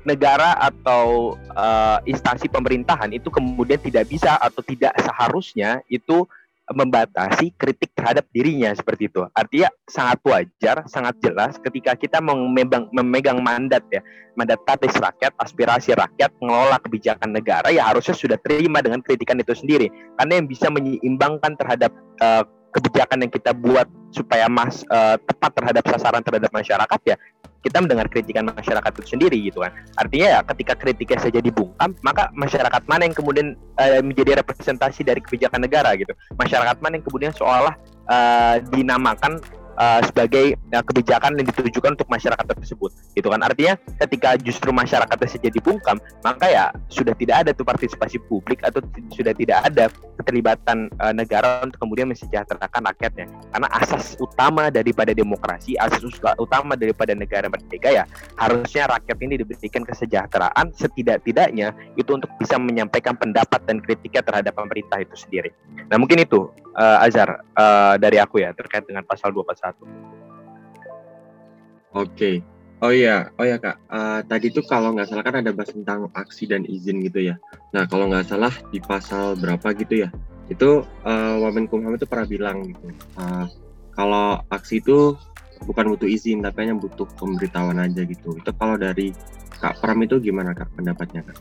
negara 0.03 0.57
atau 0.57 1.37
uh, 1.53 1.99
instansi 2.09 2.49
pemerintahan 2.49 3.13
itu 3.13 3.29
kemudian 3.29 3.77
tidak 3.77 4.09
bisa 4.09 4.37
atau 4.41 4.61
tidak 4.65 4.93
seharusnya 4.97 5.81
itu 5.89 6.25
membatasi 6.71 7.51
kritik 7.59 7.91
terhadap 7.91 8.23
dirinya 8.31 8.71
seperti 8.71 9.11
itu. 9.11 9.27
Artinya 9.35 9.69
sangat 9.85 10.19
wajar, 10.23 10.77
sangat 10.87 11.19
jelas 11.19 11.59
ketika 11.59 11.99
kita 11.99 12.23
memegang, 12.23 12.87
memegang 12.95 13.43
mandat 13.43 13.83
ya, 13.91 13.99
mandat 14.39 14.61
tatis 14.63 14.95
rakyat, 14.95 15.35
aspirasi 15.41 15.91
rakyat, 15.91 16.31
mengelola 16.39 16.79
kebijakan 16.79 17.35
negara 17.35 17.67
ya 17.69 17.91
harusnya 17.91 18.15
sudah 18.15 18.39
terima 18.39 18.79
dengan 18.79 19.03
kritikan 19.03 19.35
itu 19.37 19.51
sendiri. 19.51 19.91
Karena 20.15 20.39
yang 20.39 20.47
bisa 20.47 20.71
menyeimbangkan 20.71 21.59
terhadap 21.59 21.91
uh, 22.23 22.47
kebijakan 22.71 23.27
yang 23.27 23.31
kita 23.31 23.51
buat 23.51 23.87
supaya 24.15 24.47
mas 24.47 24.87
uh, 24.87 25.19
tepat 25.19 25.51
terhadap 25.59 25.83
sasaran 25.91 26.23
terhadap 26.23 26.51
masyarakat 26.55 26.99
ya 27.03 27.15
kita 27.61 27.77
mendengar 27.81 28.09
kritikan 28.09 28.49
masyarakat 28.49 28.91
itu 28.97 29.17
sendiri 29.17 29.37
gitu 29.37 29.61
kan. 29.61 29.71
Artinya 29.97 30.27
ya 30.37 30.39
ketika 30.41 30.73
kritiknya 30.77 31.19
saja 31.21 31.39
dibungkam 31.39 31.93
maka 32.01 32.33
masyarakat 32.33 32.81
mana 32.89 33.05
yang 33.05 33.15
kemudian 33.15 33.53
uh, 33.77 34.01
menjadi 34.01 34.41
representasi 34.41 35.05
dari 35.05 35.21
kebijakan 35.21 35.61
negara 35.61 35.93
gitu? 35.93 36.11
Masyarakat 36.35 36.77
mana 36.81 36.97
yang 36.97 37.05
kemudian 37.05 37.33
seolah 37.37 37.77
uh, 38.09 38.55
dinamakan 38.73 39.37
uh, 39.77 40.01
sebagai 40.05 40.57
uh, 40.73 40.83
kebijakan 40.83 41.37
yang 41.37 41.47
ditujukan 41.51 41.95
untuk 41.99 42.09
masyarakat 42.09 42.45
tersebut. 42.45 42.91
Gitu 43.15 43.27
kan? 43.27 43.41
Artinya 43.43 43.73
ketika 44.01 44.35
justru 44.39 44.69
masyarakat 44.73 45.17
saja 45.27 45.49
dibungkam 45.51 45.99
maka 46.23 46.47
ya 46.49 46.65
sudah 46.91 47.15
tidak 47.15 47.47
ada 47.47 47.51
tuh 47.53 47.63
partisipasi 47.67 48.17
publik 48.27 48.63
atau 48.65 48.83
sudah 49.13 49.31
tidak 49.35 49.63
ada 49.67 49.87
keterlibatan 50.19 50.91
uh, 51.01 51.13
negara 51.13 51.65
untuk 51.65 51.79
kemudian 51.81 52.09
mensejahterakan 52.09 52.91
rakyatnya. 52.93 53.25
Karena 53.51 53.67
asas 53.77 54.15
utama 54.19 54.69
daripada 54.73 55.11
demokrasi 55.11 55.75
asas 55.77 56.01
utama 56.37 56.77
daripada 56.77 57.13
negara 57.17 57.49
merdeka 57.49 57.89
ya 57.91 58.03
harusnya 58.37 58.87
rakyat 58.89 59.17
ini 59.21 59.41
diberikan 59.41 59.83
kesejahteraan 59.85 60.73
setidak-tidaknya 60.77 61.73
itu 61.97 62.09
untuk 62.13 62.29
bisa 62.37 62.57
menyampaikan 62.61 63.17
pendapat 63.17 63.61
dan 63.65 63.81
kritiknya 63.81 64.21
terhadap 64.21 64.53
pemerintah 64.55 65.01
itu 65.01 65.15
sendiri. 65.17 65.49
Nah 65.89 65.97
mungkin 65.97 66.21
itu 66.23 66.49
uh, 66.75 67.03
Azhar 67.03 67.43
uh, 67.57 67.95
dari 67.97 68.17
aku 68.21 68.41
ya 68.41 68.55
terkait 68.55 68.85
dengan 68.87 69.03
pasal 69.03 69.33
241 69.33 69.60
satu. 69.61 69.85
Oke. 71.93 72.41
Oh 72.81 72.89
iya, 72.89 73.29
oh 73.37 73.45
ya 73.45 73.61
kak. 73.61 73.77
Uh, 73.93 74.25
tadi 74.25 74.49
tuh 74.49 74.65
kalau 74.65 74.89
nggak 74.97 75.05
salah 75.05 75.21
kan 75.21 75.37
ada 75.37 75.53
bahas 75.53 75.69
tentang 75.69 76.09
aksi 76.17 76.49
dan 76.49 76.65
izin 76.65 77.05
gitu 77.05 77.29
ya. 77.29 77.37
Nah 77.77 77.85
kalau 77.85 78.09
nggak 78.09 78.25
salah 78.25 78.49
di 78.73 78.81
pasal 78.81 79.37
berapa 79.37 79.69
gitu 79.77 80.01
ya, 80.01 80.09
itu 80.49 80.81
uh, 81.05 81.35
Wamenkumham 81.45 81.93
itu 81.93 82.09
pernah 82.09 82.25
bilang 82.25 82.65
gitu. 82.65 82.89
Uh, 83.21 83.45
kalau 83.93 84.41
aksi 84.49 84.81
itu 84.81 85.13
bukan 85.69 85.93
butuh 85.93 86.09
izin, 86.09 86.41
tapi 86.41 86.65
hanya 86.65 86.81
butuh 86.81 87.05
pemberitahuan 87.21 87.77
aja 87.77 88.01
gitu. 88.01 88.33
Itu 88.33 88.49
kalau 88.57 88.81
dari 88.81 89.13
Kak 89.61 89.77
Pram 89.77 90.01
itu 90.01 90.17
gimana 90.17 90.57
kak 90.57 90.73
pendapatnya 90.73 91.21
kak? 91.21 91.37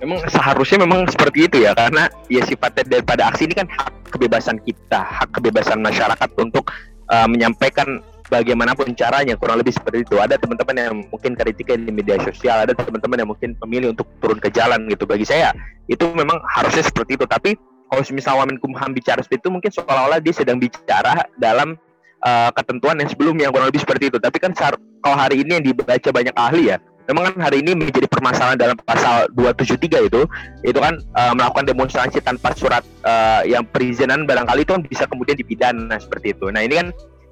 Memang 0.00 0.24
seharusnya 0.32 0.80
memang 0.80 1.04
seperti 1.12 1.44
itu 1.44 1.56
ya 1.60 1.76
karena 1.76 2.08
ya 2.32 2.40
sifatnya 2.48 2.88
daripada 2.88 3.28
aksi 3.28 3.44
ini 3.44 3.54
kan 3.54 3.68
hak 3.68 3.92
kebebasan 4.16 4.56
kita 4.64 5.00
hak 5.04 5.28
kebebasan 5.36 5.84
masyarakat 5.84 6.30
untuk 6.40 6.72
uh, 7.12 7.28
menyampaikan 7.28 8.00
bagaimanapun 8.32 8.94
caranya 8.96 9.36
kurang 9.36 9.60
lebih 9.60 9.74
seperti 9.74 10.06
itu. 10.06 10.16
Ada 10.16 10.40
teman-teman 10.40 10.76
yang 10.78 10.94
mungkin 11.10 11.36
kritik 11.36 11.68
di 11.68 11.92
media 11.92 12.16
sosial 12.22 12.64
ada 12.64 12.72
teman-teman 12.72 13.18
yang 13.20 13.28
mungkin 13.28 13.50
memilih 13.66 13.92
untuk 13.92 14.08
turun 14.24 14.40
ke 14.40 14.48
jalan 14.54 14.88
gitu. 14.88 15.04
Bagi 15.04 15.26
saya 15.28 15.52
itu 15.90 16.08
memang 16.16 16.40
harusnya 16.48 16.86
seperti 16.86 17.20
itu. 17.20 17.26
Tapi 17.28 17.58
kalau 17.90 18.00
misalnya 18.14 18.46
Wamenkumham 18.46 18.94
bicara 18.94 19.20
seperti 19.20 19.44
itu 19.44 19.50
mungkin 19.50 19.70
seolah-olah 19.74 20.22
dia 20.22 20.32
sedang 20.32 20.62
bicara 20.62 21.26
dalam 21.36 21.74
uh, 22.22 22.50
ketentuan 22.54 22.96
yang 23.02 23.10
sebelumnya 23.10 23.50
kurang 23.50 23.68
lebih 23.68 23.82
seperti 23.82 24.08
itu. 24.08 24.16
Tapi 24.22 24.38
kan 24.38 24.54
kalau 24.56 25.16
hari 25.18 25.42
ini 25.42 25.60
yang 25.60 25.64
dibaca 25.66 26.08
banyak 26.08 26.32
ahli 26.38 26.72
ya 26.72 26.78
memang 27.10 27.34
kan 27.34 27.50
hari 27.50 27.66
ini 27.66 27.74
menjadi 27.74 28.06
permasalahan 28.06 28.54
dalam 28.54 28.78
pasal 28.86 29.26
273 29.34 30.06
itu 30.06 30.22
itu 30.62 30.78
kan 30.78 31.02
uh, 31.18 31.34
melakukan 31.34 31.66
demonstrasi 31.66 32.22
tanpa 32.22 32.54
surat 32.54 32.86
uh, 33.02 33.42
yang 33.42 33.66
perizinan 33.66 34.24
barangkali 34.24 34.62
itu 34.62 34.72
kan 34.72 34.82
bisa 34.86 35.04
kemudian 35.10 35.34
dipidana 35.34 35.98
seperti 35.98 36.32
itu. 36.38 36.46
Nah, 36.54 36.62
ini 36.62 36.78
kan 36.78 36.88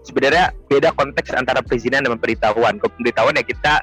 sebenarnya 0.08 0.56
beda 0.72 0.96
konteks 0.96 1.36
antara 1.36 1.60
perizinan 1.60 2.08
dan 2.08 2.16
pemberitahuan. 2.16 2.80
Kalau 2.80 2.92
pemberitahuan 2.96 3.36
ya 3.36 3.44
kita 3.44 3.74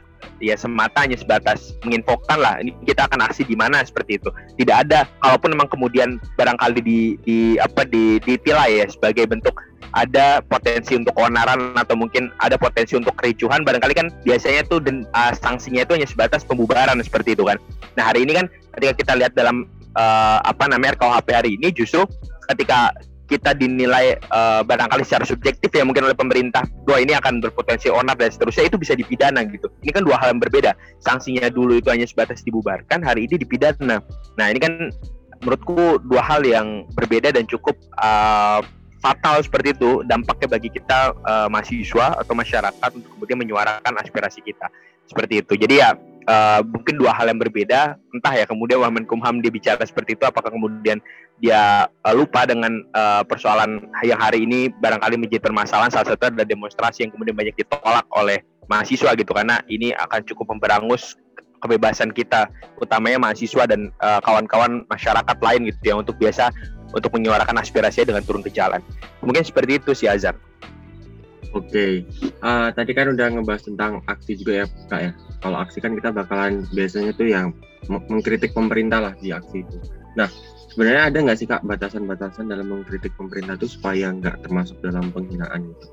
ya 0.42 0.58
semata 0.58 1.06
hanya 1.06 1.16
sebatas 1.16 1.78
menginfokan 1.86 2.42
lah 2.42 2.58
ini 2.60 2.74
kita 2.84 3.06
akan 3.06 3.30
aksi 3.30 3.46
di 3.46 3.54
mana 3.54 3.86
seperti 3.86 4.18
itu. 4.18 4.30
Tidak 4.58 4.76
ada 4.76 5.06
kalaupun 5.22 5.54
memang 5.54 5.70
kemudian 5.70 6.18
barangkali 6.36 6.82
di, 6.82 7.00
di 7.22 7.38
apa 7.62 7.86
di 7.86 8.18
ditilai 8.26 8.82
ya 8.82 8.86
sebagai 8.90 9.30
bentuk 9.30 9.54
ada 9.96 10.44
potensi 10.44 10.92
untuk 10.98 11.16
keonaran 11.16 11.72
atau 11.80 11.96
mungkin 11.96 12.28
ada 12.44 12.60
potensi 12.60 13.00
untuk 13.00 13.16
kericuhan 13.16 13.64
barangkali 13.64 13.94
kan 13.96 14.08
biasanya 14.28 14.68
tuh 14.68 14.84
dan 14.84 15.08
uh, 15.16 15.32
sanksinya 15.32 15.88
itu 15.88 15.96
hanya 15.96 16.10
sebatas 16.10 16.44
pembubaran 16.44 17.00
seperti 17.00 17.38
itu 17.38 17.48
kan. 17.48 17.56
Nah, 17.96 18.12
hari 18.12 18.28
ini 18.28 18.36
kan 18.36 18.52
ketika 18.76 18.94
kita 19.00 19.14
lihat 19.16 19.32
dalam 19.38 19.64
uh, 19.96 20.44
apa 20.44 20.68
namanya 20.68 21.00
RKUHP 21.00 21.28
hari 21.32 21.50
ini 21.56 21.72
justru 21.72 22.04
ketika 22.52 22.92
kita 23.26 23.58
dinilai 23.58 24.22
uh, 24.30 24.62
barangkali 24.62 25.02
secara 25.02 25.26
subjektif 25.26 25.74
ya 25.74 25.82
mungkin 25.82 26.06
oleh 26.06 26.18
pemerintah 26.18 26.62
bahwa 26.86 27.00
ini 27.02 27.14
akan 27.18 27.42
berpotensi 27.42 27.90
onar 27.90 28.14
dan 28.18 28.30
seterusnya 28.30 28.70
itu 28.70 28.78
bisa 28.78 28.94
dipidana 28.94 29.42
gitu. 29.50 29.66
Ini 29.82 29.92
kan 29.94 30.04
dua 30.06 30.22
hal 30.22 30.38
yang 30.38 30.42
berbeda. 30.42 30.78
Sanksinya 31.02 31.50
dulu 31.50 31.82
itu 31.82 31.90
hanya 31.90 32.06
sebatas 32.06 32.46
dibubarkan, 32.46 33.02
hari 33.02 33.26
ini 33.26 33.42
dipidana. 33.42 34.02
Nah 34.38 34.46
ini 34.50 34.60
kan 34.62 34.94
menurutku 35.42 36.02
dua 36.06 36.22
hal 36.24 36.46
yang 36.46 36.86
berbeda 36.94 37.34
dan 37.34 37.50
cukup 37.50 37.76
uh, 38.00 38.62
fatal 39.02 39.42
seperti 39.46 39.78
itu 39.78 40.02
dampaknya 40.10 40.48
bagi 40.50 40.70
kita 40.74 41.14
uh, 41.22 41.48
mahasiswa 41.52 42.18
atau 42.18 42.34
masyarakat 42.34 42.90
untuk 42.96 43.10
kemudian 43.18 43.38
menyuarakan 43.38 43.94
aspirasi 44.02 44.42
kita 44.42 44.70
seperti 45.06 45.46
itu. 45.46 45.54
Jadi 45.54 45.76
ya 45.82 45.94
uh, 46.28 46.62
mungkin 46.66 46.98
dua 47.00 47.14
hal 47.14 47.30
yang 47.30 47.40
berbeda. 47.40 47.98
Entah 48.14 48.34
ya 48.36 48.46
kemudian 48.46 48.82
Wamenkumham 48.82 49.42
dia 49.42 49.50
bicara 49.54 49.82
seperti 49.86 50.18
itu, 50.18 50.24
apakah 50.26 50.52
kemudian 50.52 51.00
dia 51.40 51.88
uh, 52.06 52.14
lupa 52.16 52.48
dengan 52.48 52.84
uh, 52.96 53.22
persoalan 53.26 53.90
yang 54.06 54.20
hari 54.20 54.48
ini 54.48 54.72
barangkali 54.72 55.20
menjadi 55.20 55.52
permasalahan 55.52 55.92
salah 55.92 56.16
satu 56.16 56.32
adalah 56.32 56.48
demonstrasi 56.48 57.08
yang 57.08 57.12
kemudian 57.12 57.36
banyak 57.36 57.56
ditolak 57.60 58.08
oleh 58.16 58.40
mahasiswa 58.72 59.12
gitu 59.14 59.32
karena 59.36 59.60
ini 59.68 59.92
akan 59.94 60.24
cukup 60.26 60.56
memberangus 60.56 61.20
kebebasan 61.60 62.16
kita 62.16 62.48
utamanya 62.80 63.20
mahasiswa 63.20 63.68
dan 63.68 63.92
kawan-kawan 64.24 64.86
uh, 64.86 64.88
masyarakat 64.88 65.38
lain 65.44 65.62
gitu 65.70 65.82
ya 65.84 65.96
untuk 66.00 66.16
biasa 66.16 66.50
untuk 66.96 67.12
menyuarakan 67.12 67.60
aspirasinya 67.60 68.16
dengan 68.16 68.24
turun 68.24 68.40
ke 68.40 68.54
jalan. 68.54 68.80
Mungkin 69.20 69.44
seperti 69.44 69.84
itu 69.84 69.92
sih 69.92 70.08
Azhar. 70.08 70.40
Oke, 71.56 71.72
okay. 71.72 71.94
uh, 72.44 72.68
tadi 72.76 72.92
kan 72.92 73.16
udah 73.16 73.32
ngebahas 73.32 73.64
tentang 73.64 74.04
aksi 74.12 74.36
juga 74.36 74.54
ya 74.60 74.66
kak 74.92 75.02
ya. 75.08 75.12
Kalau 75.40 75.58
aksi 75.64 75.80
kan 75.80 75.96
kita 75.96 76.12
bakalan 76.12 76.68
biasanya 76.76 77.16
tuh 77.16 77.32
yang 77.32 77.56
mengkritik 77.88 78.52
pemerintah 78.52 79.00
lah 79.00 79.14
di 79.16 79.32
aksi 79.32 79.64
itu. 79.64 79.78
Nah, 80.20 80.28
sebenarnya 80.76 81.08
ada 81.08 81.18
nggak 81.24 81.38
sih 81.40 81.48
kak 81.48 81.64
batasan-batasan 81.64 82.52
dalam 82.52 82.68
mengkritik 82.68 83.16
pemerintah 83.16 83.56
itu 83.56 83.72
supaya 83.72 84.12
nggak 84.12 84.44
termasuk 84.44 84.76
dalam 84.84 85.16
penghinaan 85.16 85.72
gitu? 85.72 85.88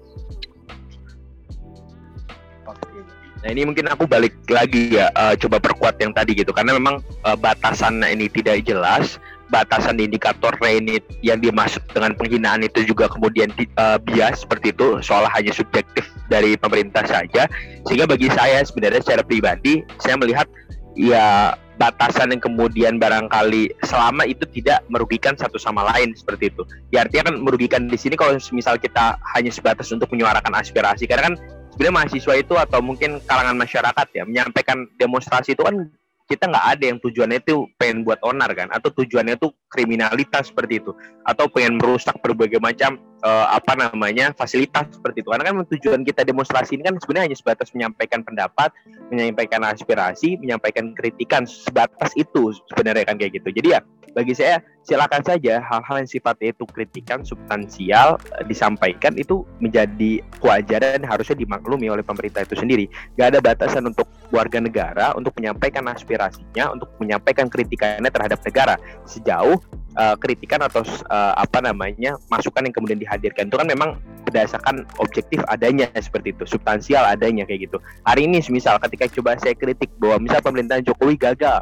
Nah 3.43 3.49
ini 3.51 3.63
mungkin 3.67 3.91
aku 3.91 4.07
balik 4.07 4.39
lagi 4.47 4.99
ya, 4.99 5.11
uh, 5.19 5.35
coba 5.35 5.59
perkuat 5.59 5.99
yang 5.99 6.15
tadi 6.15 6.39
gitu, 6.39 6.55
karena 6.55 6.79
memang 6.79 7.03
uh, 7.27 7.35
batasan 7.35 7.99
ini 8.07 8.31
tidak 8.31 8.63
jelas, 8.63 9.19
batasan 9.53 10.01
indikator 10.01 10.57
Reynit 10.65 11.05
yang 11.21 11.37
dimaksud 11.45 11.85
dengan 11.93 12.17
penghinaan 12.17 12.65
itu 12.65 12.89
juga 12.89 13.13
kemudian 13.13 13.53
uh, 13.77 14.01
bias 14.01 14.49
seperti 14.49 14.73
itu, 14.73 15.05
soal 15.05 15.29
hanya 15.29 15.53
subjektif 15.53 16.09
dari 16.33 16.57
pemerintah 16.57 17.05
saja, 17.05 17.45
sehingga 17.85 18.09
bagi 18.09 18.33
saya 18.33 18.65
sebenarnya 18.65 19.05
secara 19.05 19.21
pribadi 19.21 19.85
saya 20.01 20.17
melihat 20.17 20.49
ya 20.97 21.53
batasan 21.77 22.33
yang 22.33 22.41
kemudian 22.41 22.97
barangkali 22.97 23.75
selama 23.85 24.25
itu 24.25 24.49
tidak 24.57 24.81
merugikan 24.89 25.37
satu 25.37 25.61
sama 25.61 25.85
lain 25.93 26.17
seperti 26.17 26.49
itu. 26.49 26.63
Ya 26.89 27.05
artinya 27.05 27.33
kan 27.33 27.37
merugikan 27.45 27.83
di 27.93 27.99
sini 28.01 28.17
kalau 28.17 28.41
misal 28.57 28.81
kita 28.81 29.21
hanya 29.37 29.53
sebatas 29.53 29.93
untuk 29.93 30.09
menyuarakan 30.13 30.53
aspirasi 30.57 31.05
karena 31.05 31.33
kan 31.33 31.35
sebenarnya 31.75 31.97
mahasiswa 32.05 32.35
itu 32.39 32.55
atau 32.55 32.81
mungkin 32.85 33.19
kalangan 33.25 33.57
masyarakat 33.57 34.07
ya 34.13 34.23
menyampaikan 34.29 34.89
demonstrasi 35.01 35.57
itu 35.57 35.65
kan 35.65 35.89
kita 36.33 36.49
nggak 36.49 36.67
ada 36.79 36.85
yang 36.89 36.99
tujuannya 37.05 37.39
itu 37.45 37.69
pengen 37.77 38.09
buat 38.09 38.17
onar 38.25 38.49
kan 38.57 38.73
atau 38.73 38.89
tujuannya 38.89 39.37
itu 39.37 39.53
kriminalitas 39.69 40.49
seperti 40.49 40.81
itu 40.81 40.97
atau 41.29 41.45
pengen 41.53 41.77
merusak 41.77 42.17
berbagai 42.25 42.57
macam 42.57 42.97
uh, 43.21 43.53
apa 43.53 43.77
namanya 43.77 44.33
fasilitas 44.33 44.89
seperti 44.97 45.21
itu. 45.21 45.29
Karena 45.29 45.45
kan 45.53 45.55
tujuan 45.69 46.01
kita 46.09 46.25
demonstrasi 46.25 46.81
ini 46.81 46.89
kan 46.89 46.97
sebenarnya 46.97 47.27
hanya 47.29 47.39
sebatas 47.39 47.69
menyampaikan 47.77 48.25
pendapat 48.25 48.73
menyampaikan 49.13 49.61
aspirasi 49.69 50.41
menyampaikan 50.41 50.97
kritikan 50.97 51.45
sebatas 51.45 52.17
itu 52.17 52.57
sebenarnya 52.73 53.05
kan 53.05 53.21
kayak 53.21 53.37
gitu. 53.37 53.53
Jadi 53.53 53.69
ya 53.77 53.81
bagi 54.13 54.37
saya 54.37 54.61
silakan 54.83 55.23
saja 55.25 55.63
hal-hal 55.63 56.05
yang 56.05 56.11
sifatnya 56.11 56.53
itu 56.53 56.65
kritikan 56.69 57.23
substansial 57.23 58.19
eh, 58.39 58.45
disampaikan 58.45 59.17
itu 59.17 59.47
menjadi 59.63 60.21
kewajaran 60.43 61.01
harusnya 61.07 61.37
dimaklumi 61.39 61.89
oleh 61.89 62.05
pemerintah 62.05 62.45
itu 62.45 62.59
sendiri. 62.59 62.87
Gak 63.17 63.37
ada 63.37 63.39
batasan 63.41 63.89
untuk 63.89 64.09
warga 64.33 64.59
negara 64.61 65.17
untuk 65.17 65.33
menyampaikan 65.39 65.87
aspirasinya, 65.89 66.73
untuk 66.73 66.89
menyampaikan 67.01 67.49
kritikannya 67.49 68.09
terhadap 68.09 68.41
negara 68.43 68.75
sejauh 69.05 69.61
uh, 69.97 70.17
kritikan 70.17 70.65
atau 70.65 70.83
uh, 71.13 71.35
apa 71.37 71.61
namanya 71.61 72.17
masukan 72.33 72.65
yang 72.65 72.75
kemudian 72.75 73.01
dihadirkan 73.01 73.49
itu 73.49 73.57
kan 73.61 73.69
memang 73.69 74.01
berdasarkan 74.25 74.89
objektif 74.99 75.45
adanya 75.53 75.89
seperti 76.01 76.33
itu, 76.33 76.45
substansial 76.49 77.05
adanya 77.05 77.45
kayak 77.45 77.69
gitu. 77.69 77.77
Hari 78.09 78.25
ini 78.25 78.41
misal 78.49 78.81
ketika 78.81 79.09
coba 79.13 79.37
saya 79.37 79.53
kritik 79.53 79.93
bahwa 80.01 80.25
misal 80.25 80.41
pemerintahan 80.41 80.85
Jokowi 80.87 81.21
gagal 81.21 81.61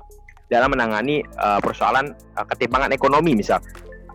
dalam 0.51 0.75
menangani 0.75 1.23
uh, 1.39 1.63
persoalan 1.63 2.13
uh, 2.35 2.45
ketimpangan 2.45 2.91
ekonomi 2.91 3.39
misal. 3.39 3.63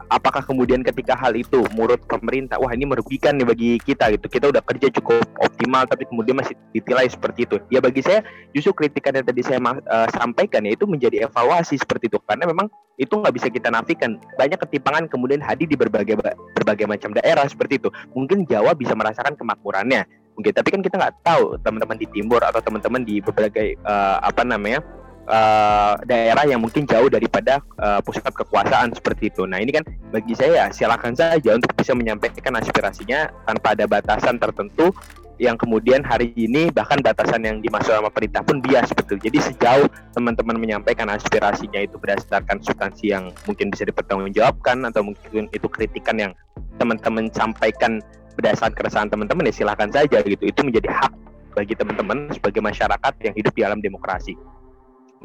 Apakah 0.06 0.46
kemudian 0.46 0.86
ketika 0.86 1.18
hal 1.18 1.34
itu 1.34 1.66
menurut 1.74 1.98
pemerintah 2.06 2.62
wah 2.62 2.70
ini 2.70 2.86
merugikan 2.86 3.34
nih 3.42 3.48
bagi 3.48 3.70
kita 3.82 4.14
gitu. 4.14 4.30
Kita 4.30 4.54
udah 4.54 4.62
kerja 4.62 4.94
cukup 4.94 5.26
optimal 5.42 5.90
tapi 5.90 6.06
kemudian 6.06 6.38
masih 6.38 6.54
ditilai 6.78 7.10
seperti 7.10 7.50
itu. 7.50 7.58
Ya 7.74 7.82
bagi 7.82 8.06
saya 8.06 8.22
justru 8.54 8.86
kritikan 8.86 9.18
yang 9.18 9.26
tadi 9.26 9.42
saya 9.42 9.58
uh, 9.58 10.06
sampaikan 10.14 10.62
ya 10.62 10.78
itu 10.78 10.86
menjadi 10.86 11.26
evaluasi 11.26 11.82
seperti 11.82 12.14
itu. 12.14 12.22
Karena 12.22 12.46
memang 12.46 12.70
itu 13.02 13.18
nggak 13.18 13.34
bisa 13.34 13.48
kita 13.50 13.74
nafikan. 13.74 14.22
Banyak 14.38 14.62
ketimpangan 14.62 15.10
kemudian 15.10 15.42
hadir 15.42 15.66
di 15.66 15.74
berbagai 15.74 16.22
berbagai 16.54 16.86
macam 16.86 17.10
daerah 17.18 17.50
seperti 17.50 17.82
itu. 17.82 17.90
Mungkin 18.14 18.46
Jawa 18.46 18.78
bisa 18.78 18.94
merasakan 18.94 19.34
kemakmurannya. 19.34 20.06
Mungkin 20.38 20.52
tapi 20.54 20.70
kan 20.70 20.86
kita 20.86 21.02
nggak 21.02 21.16
tahu 21.26 21.58
teman-teman 21.66 21.98
di 21.98 22.06
timur 22.14 22.46
atau 22.46 22.62
teman-teman 22.62 23.02
di 23.02 23.26
berbagai 23.26 23.80
uh, 23.88 24.22
apa 24.22 24.46
namanya 24.46 24.86
uh, 25.30 25.94
daerah 26.06 26.46
yang 26.46 26.62
mungkin 26.62 26.86
jauh 26.86 27.10
daripada 27.10 27.62
uh, 27.82 28.00
pusat 28.02 28.30
kekuasaan 28.32 28.94
seperti 28.94 29.34
itu. 29.34 29.44
Nah 29.46 29.62
ini 29.62 29.74
kan 29.74 29.84
bagi 30.14 30.34
saya 30.38 30.70
silakan 30.70 31.14
saja 31.18 31.58
untuk 31.58 31.74
bisa 31.78 31.94
menyampaikan 31.98 32.56
aspirasinya 32.58 33.30
tanpa 33.46 33.74
ada 33.78 33.86
batasan 33.90 34.38
tertentu 34.38 34.94
yang 35.36 35.60
kemudian 35.60 36.00
hari 36.00 36.32
ini 36.40 36.72
bahkan 36.72 37.04
batasan 37.04 37.44
yang 37.44 37.60
dimaksud 37.60 37.92
sama 37.92 38.08
perintah 38.08 38.40
pun 38.40 38.64
bias 38.64 38.88
betul. 38.96 39.20
Jadi 39.20 39.36
sejauh 39.44 39.88
teman-teman 40.16 40.56
menyampaikan 40.56 41.12
aspirasinya 41.12 41.84
itu 41.84 42.00
berdasarkan 42.00 42.64
substansi 42.64 43.12
yang 43.12 43.36
mungkin 43.44 43.68
bisa 43.68 43.84
dipertanggungjawabkan 43.84 44.88
atau 44.88 45.12
mungkin 45.12 45.52
itu 45.52 45.68
kritikan 45.68 46.16
yang 46.16 46.32
teman-teman 46.80 47.28
sampaikan 47.36 48.00
berdasarkan 48.40 48.76
keresahan 48.76 49.10
teman-teman 49.12 49.52
ya 49.52 49.54
silakan 49.60 49.92
saja 49.92 50.24
gitu. 50.24 50.44
Itu 50.48 50.64
menjadi 50.64 50.88
hak 50.88 51.12
bagi 51.52 51.76
teman-teman 51.76 52.32
sebagai 52.32 52.64
masyarakat 52.64 53.14
yang 53.24 53.34
hidup 53.36 53.54
di 53.56 53.62
alam 53.64 53.80
demokrasi 53.84 54.36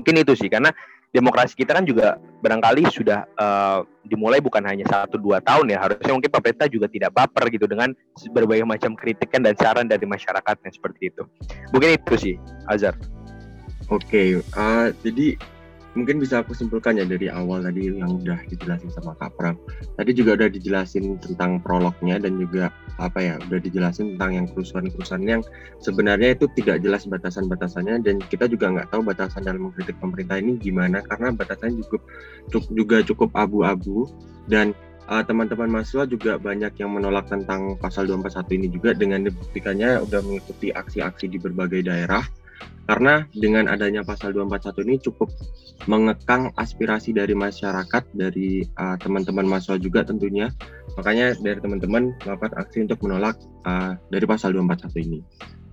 mungkin 0.01 0.17
itu 0.17 0.33
sih 0.33 0.49
karena 0.49 0.73
demokrasi 1.13 1.59
kita 1.59 1.77
kan 1.77 1.85
juga 1.85 2.17
barangkali 2.41 2.89
sudah 2.89 3.27
uh, 3.37 3.85
dimulai 4.07 4.41
bukan 4.41 4.65
hanya 4.65 4.87
satu 4.89 5.21
dua 5.21 5.43
tahun 5.45 5.69
ya 5.75 5.79
harusnya 5.83 6.17
mungkin 6.17 6.33
pemerintah 6.33 6.67
juga 6.71 6.87
tidak 6.89 7.13
baper 7.13 7.51
gitu 7.53 7.67
dengan 7.69 7.93
berbagai 8.33 8.65
macam 8.65 8.97
kritikan 8.97 9.45
dan 9.45 9.53
saran 9.59 9.91
dari 9.91 10.07
masyarakat 10.07 10.57
yang 10.65 10.73
seperti 10.73 11.13
itu 11.13 11.23
mungkin 11.75 12.01
itu 12.01 12.15
sih 12.17 12.35
Azhar. 12.71 12.97
Oke, 13.91 14.07
okay, 14.07 14.29
uh, 14.55 14.87
eh, 14.87 14.87
jadi 15.03 15.27
mungkin 15.99 16.23
bisa 16.23 16.41
aku 16.43 16.55
simpulkan 16.55 16.99
ya 16.99 17.07
dari 17.07 17.27
awal 17.27 17.67
tadi 17.67 17.91
yang 17.91 18.23
udah 18.23 18.39
dijelasin 18.47 18.91
sama 18.95 19.17
Kak 19.19 19.35
Pram. 19.35 19.57
Tadi 19.99 20.11
juga 20.15 20.39
udah 20.39 20.49
dijelasin 20.51 21.19
tentang 21.19 21.59
prolognya 21.59 22.21
dan 22.23 22.39
juga 22.39 22.71
apa 23.01 23.19
ya, 23.19 23.35
udah 23.51 23.59
dijelasin 23.59 24.17
tentang 24.17 24.31
yang 24.37 24.47
kerusuhan-kerusuhan 24.53 25.25
yang 25.27 25.43
sebenarnya 25.83 26.39
itu 26.39 26.47
tidak 26.59 26.85
jelas 26.85 27.09
batasan-batasannya 27.09 28.05
dan 28.05 28.23
kita 28.31 28.47
juga 28.47 28.71
nggak 28.71 28.89
tahu 28.93 29.03
batasan 29.03 29.43
dalam 29.43 29.71
mengkritik 29.71 29.97
pemerintah 29.99 30.39
ini 30.39 30.61
gimana 30.61 31.03
karena 31.07 31.33
batasannya 31.35 31.83
cukup 31.87 32.03
juga 32.71 33.03
cukup 33.03 33.31
abu-abu 33.35 34.07
dan 34.47 34.77
uh, 35.11 35.23
teman-teman 35.27 35.69
mahasiswa 35.69 36.07
juga 36.07 36.39
banyak 36.39 36.71
yang 36.79 36.95
menolak 36.95 37.27
tentang 37.27 37.75
pasal 37.83 38.07
241 38.07 38.59
ini 38.63 38.69
juga 38.71 38.91
dengan 38.95 39.27
dibuktikannya 39.27 39.99
udah 40.07 40.21
mengikuti 40.23 40.71
aksi-aksi 40.71 41.27
di 41.27 41.39
berbagai 41.43 41.85
daerah 41.85 42.23
karena 42.91 43.23
dengan 43.31 43.71
adanya 43.71 44.03
pasal 44.03 44.35
241 44.35 44.83
ini 44.91 44.97
cukup 44.99 45.31
mengekang 45.87 46.51
aspirasi 46.59 47.15
dari 47.15 47.39
masyarakat, 47.39 48.03
dari 48.19 48.67
uh, 48.83 48.99
teman-teman 48.99 49.47
mahasiswa 49.47 49.79
juga 49.79 50.03
tentunya. 50.03 50.51
Makanya 50.99 51.39
dari 51.39 51.63
teman-teman 51.63 52.19
melakukan 52.27 52.51
aksi 52.59 52.91
untuk 52.91 52.99
menolak 53.07 53.39
uh, 53.63 53.95
dari 54.11 54.27
pasal 54.27 54.59
241 54.59 55.07
ini. 55.07 55.23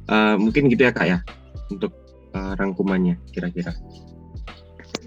Uh, 0.08 0.38
mungkin 0.38 0.70
gitu 0.70 0.86
ya 0.86 0.94
Kak 0.94 1.08
ya, 1.10 1.20
untuk 1.74 1.90
uh, 2.38 2.54
rangkumannya 2.54 3.18
kira-kira. 3.34 3.74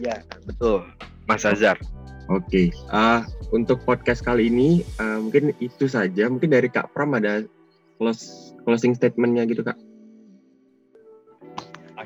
Ya, 0.02 0.26
betul. 0.42 0.90
Mas 1.30 1.46
Azhar. 1.46 1.78
Oke, 2.30 2.46
okay. 2.46 2.66
uh, 2.94 3.26
untuk 3.50 3.82
podcast 3.82 4.22
kali 4.22 4.50
ini 4.50 4.82
uh, 4.98 5.22
mungkin 5.22 5.54
itu 5.62 5.86
saja. 5.86 6.26
Mungkin 6.26 6.50
dari 6.50 6.66
Kak 6.66 6.90
Pram 6.90 7.14
ada 7.14 7.42
close, 7.98 8.50
closing 8.66 8.98
statementnya 8.98 9.46
gitu 9.46 9.62
Kak. 9.62 9.89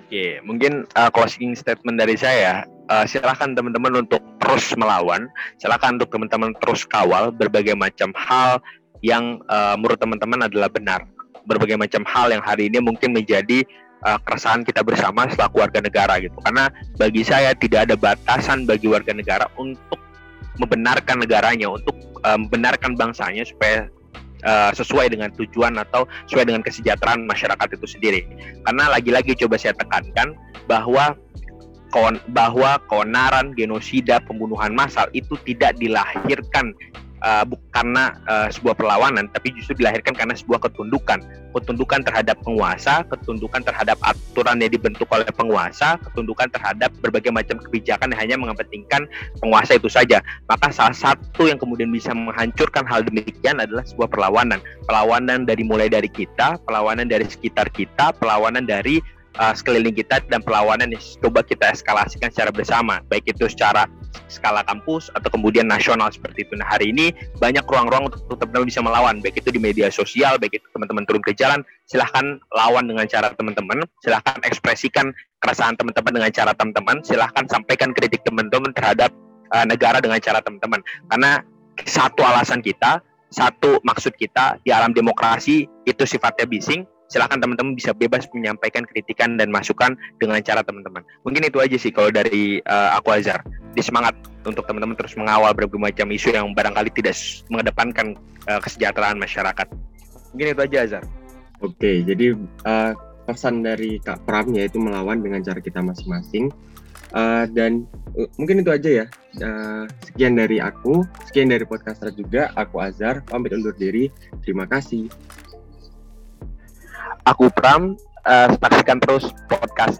Oke, 0.04 0.36
mungkin 0.44 0.84
uh, 1.00 1.08
closing 1.08 1.56
statement 1.56 1.96
dari 1.96 2.12
saya, 2.12 2.68
uh, 2.92 3.08
silakan 3.08 3.56
teman-teman 3.56 4.04
untuk 4.04 4.20
terus 4.36 4.76
melawan, 4.76 5.32
silakan 5.56 5.96
untuk 5.96 6.12
teman-teman 6.12 6.52
terus 6.60 6.84
kawal 6.84 7.32
berbagai 7.32 7.72
macam 7.72 8.12
hal 8.12 8.60
yang 9.00 9.40
uh, 9.48 9.72
menurut 9.80 9.96
teman-teman 9.96 10.44
adalah 10.44 10.68
benar, 10.68 11.08
berbagai 11.48 11.80
macam 11.80 12.04
hal 12.04 12.28
yang 12.36 12.44
hari 12.44 12.68
ini 12.68 12.84
mungkin 12.84 13.16
menjadi 13.16 13.64
uh, 14.04 14.20
keresahan 14.28 14.60
kita 14.60 14.84
bersama 14.84 15.24
selaku 15.32 15.64
warga 15.64 15.80
negara 15.80 16.20
gitu. 16.20 16.36
Karena 16.44 16.68
bagi 17.00 17.24
saya 17.24 17.56
tidak 17.56 17.88
ada 17.88 17.96
batasan 17.96 18.68
bagi 18.68 18.92
warga 18.92 19.16
negara 19.16 19.48
untuk 19.56 19.96
membenarkan 20.60 21.24
negaranya, 21.24 21.72
untuk 21.72 21.96
uh, 22.28 22.36
membenarkan 22.36 22.92
bangsanya 22.92 23.48
supaya 23.48 23.88
uh, 24.44 24.70
sesuai 24.76 25.10
dengan 25.10 25.32
tujuan 25.34 25.76
atau 25.80 26.06
sesuai 26.30 26.48
dengan 26.48 26.62
kesejahteraan 26.62 27.26
masyarakat 27.26 27.68
itu 27.74 27.86
sendiri. 27.88 28.20
Karena 28.64 28.92
lagi-lagi 28.92 29.34
coba 29.40 29.58
saya 29.58 29.74
tekankan 29.76 30.36
bahwa 30.70 31.16
bahwa 32.34 32.74
keonaran, 32.90 33.54
genosida, 33.54 34.18
pembunuhan 34.26 34.74
massal 34.74 35.06
itu 35.14 35.38
tidak 35.46 35.78
dilahirkan 35.78 36.74
uh, 37.24 37.44
karena 37.72 38.14
uh, 38.28 38.48
sebuah 38.52 38.76
perlawanan, 38.76 39.32
tapi 39.32 39.50
justru 39.56 39.80
dilahirkan 39.80 40.12
karena 40.12 40.36
sebuah 40.36 40.60
ketundukan, 40.68 41.24
ketundukan 41.56 42.04
terhadap 42.04 42.36
penguasa, 42.44 43.02
ketundukan 43.08 43.64
terhadap 43.64 43.96
aturan 44.04 44.60
yang 44.60 44.70
dibentuk 44.70 45.08
oleh 45.08 45.26
penguasa, 45.32 45.96
ketundukan 46.04 46.52
terhadap 46.52 46.92
berbagai 47.00 47.32
macam 47.32 47.56
kebijakan 47.58 48.12
yang 48.12 48.20
hanya 48.20 48.36
mengepentingkan 48.36 49.08
penguasa 49.40 49.80
itu 49.80 49.88
saja. 49.88 50.20
Maka 50.46 50.68
salah 50.70 50.94
satu 50.94 51.48
yang 51.48 51.56
kemudian 51.56 51.88
bisa 51.88 52.12
menghancurkan 52.12 52.84
hal 52.84 53.02
demikian 53.02 53.58
adalah 53.58 53.82
sebuah 53.88 54.12
perlawanan, 54.12 54.60
perlawanan 54.84 55.48
dari 55.48 55.64
mulai 55.64 55.88
dari 55.88 56.12
kita, 56.12 56.60
perlawanan 56.62 57.08
dari 57.08 57.24
sekitar 57.24 57.72
kita, 57.72 58.12
perlawanan 58.20 58.68
dari 58.68 59.00
uh, 59.38 59.54
sekeliling 59.54 59.94
kita 59.94 60.22
dan 60.30 60.40
perlawanan 60.42 60.90
yang 60.90 61.02
coba 61.22 61.42
kita 61.42 61.70
eskalasikan 61.74 62.30
secara 62.30 62.50
bersama, 62.54 63.00
baik 63.10 63.30
itu 63.30 63.46
secara 63.50 63.86
skala 64.30 64.62
kampus 64.66 65.10
atau 65.14 65.28
kemudian 65.30 65.66
nasional 65.66 66.10
seperti 66.10 66.46
itu. 66.46 66.54
Nah 66.54 66.66
hari 66.70 66.94
ini 66.94 67.10
banyak 67.38 67.66
ruang-ruang 67.66 68.10
untuk 68.10 68.22
teman-teman 68.30 68.66
bisa 68.66 68.80
melawan, 68.82 69.18
baik 69.18 69.42
itu 69.42 69.50
di 69.50 69.60
media 69.60 69.90
sosial, 69.90 70.38
baik 70.38 70.58
itu 70.62 70.66
teman-teman 70.74 71.02
turun 71.06 71.22
ke 71.22 71.34
jalan, 71.34 71.60
silahkan 71.86 72.38
lawan 72.54 72.86
dengan 72.86 73.06
cara 73.10 73.34
teman-teman, 73.34 73.82
silahkan 74.02 74.38
ekspresikan 74.46 75.10
keresahan 75.42 75.74
teman-teman 75.76 76.12
dengan 76.22 76.30
cara 76.30 76.52
teman-teman, 76.54 76.96
silahkan 77.02 77.44
sampaikan 77.50 77.90
kritik 77.92 78.22
teman-teman 78.22 78.70
terhadap 78.72 79.10
uh, 79.52 79.66
negara 79.66 79.98
dengan 79.98 80.18
cara 80.22 80.40
teman-teman. 80.40 80.80
Karena 81.10 81.42
satu 81.84 82.22
alasan 82.22 82.62
kita, 82.62 83.02
satu 83.34 83.82
maksud 83.82 84.14
kita 84.14 84.62
di 84.62 84.70
alam 84.70 84.94
demokrasi 84.94 85.66
itu 85.84 86.04
sifatnya 86.06 86.46
bising, 86.46 86.86
silahkan 87.14 87.38
teman-teman 87.38 87.78
bisa 87.78 87.94
bebas 87.94 88.26
menyampaikan 88.34 88.82
kritikan 88.82 89.38
dan 89.38 89.54
masukan 89.54 89.94
dengan 90.18 90.42
cara 90.42 90.66
teman-teman. 90.66 91.06
Mungkin 91.22 91.46
itu 91.46 91.62
aja 91.62 91.78
sih 91.78 91.94
kalau 91.94 92.10
dari 92.10 92.58
uh, 92.66 92.98
aku 92.98 93.14
Azhar. 93.14 93.46
Di 93.70 93.82
semangat 93.86 94.18
untuk 94.42 94.66
teman-teman 94.66 94.98
terus 94.98 95.14
mengawal 95.14 95.54
berbagai 95.54 95.78
macam 95.78 96.10
isu 96.10 96.34
yang 96.34 96.50
barangkali 96.50 96.90
tidak 96.98 97.14
mengedepankan 97.46 98.18
uh, 98.50 98.58
kesejahteraan 98.58 99.22
masyarakat. 99.22 99.70
Mungkin 100.34 100.46
itu 100.58 100.60
aja 100.66 100.76
Azhar. 100.82 101.04
Oke, 101.62 102.02
jadi 102.02 102.34
uh, 102.66 102.92
pesan 103.30 103.62
dari 103.62 104.02
Kak 104.02 104.26
Pram 104.26 104.50
yaitu 104.50 104.82
melawan 104.82 105.22
dengan 105.22 105.38
cara 105.46 105.62
kita 105.62 105.78
masing-masing. 105.78 106.50
Uh, 107.14 107.46
dan 107.54 107.86
uh, 108.18 108.26
mungkin 108.42 108.58
itu 108.58 108.74
aja 108.74 108.90
ya. 108.90 109.06
Uh, 109.38 109.86
sekian 110.02 110.34
dari 110.34 110.58
aku, 110.58 111.06
sekian 111.30 111.54
dari 111.54 111.62
podcaster 111.62 112.10
juga. 112.10 112.50
Aku 112.58 112.82
Azhar, 112.82 113.22
pamit 113.22 113.54
undur 113.54 113.70
diri. 113.78 114.10
Terima 114.42 114.66
kasih. 114.66 115.06
Aku 117.24 117.48
Pram, 117.48 117.96
uh, 118.28 118.48
saksikan 118.60 119.00
terus 119.00 119.32
podcast 119.48 119.96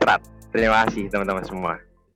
Terima 0.53 0.85
kasih 0.85 1.09
teman-teman 1.09 1.45
semua. 1.49 1.94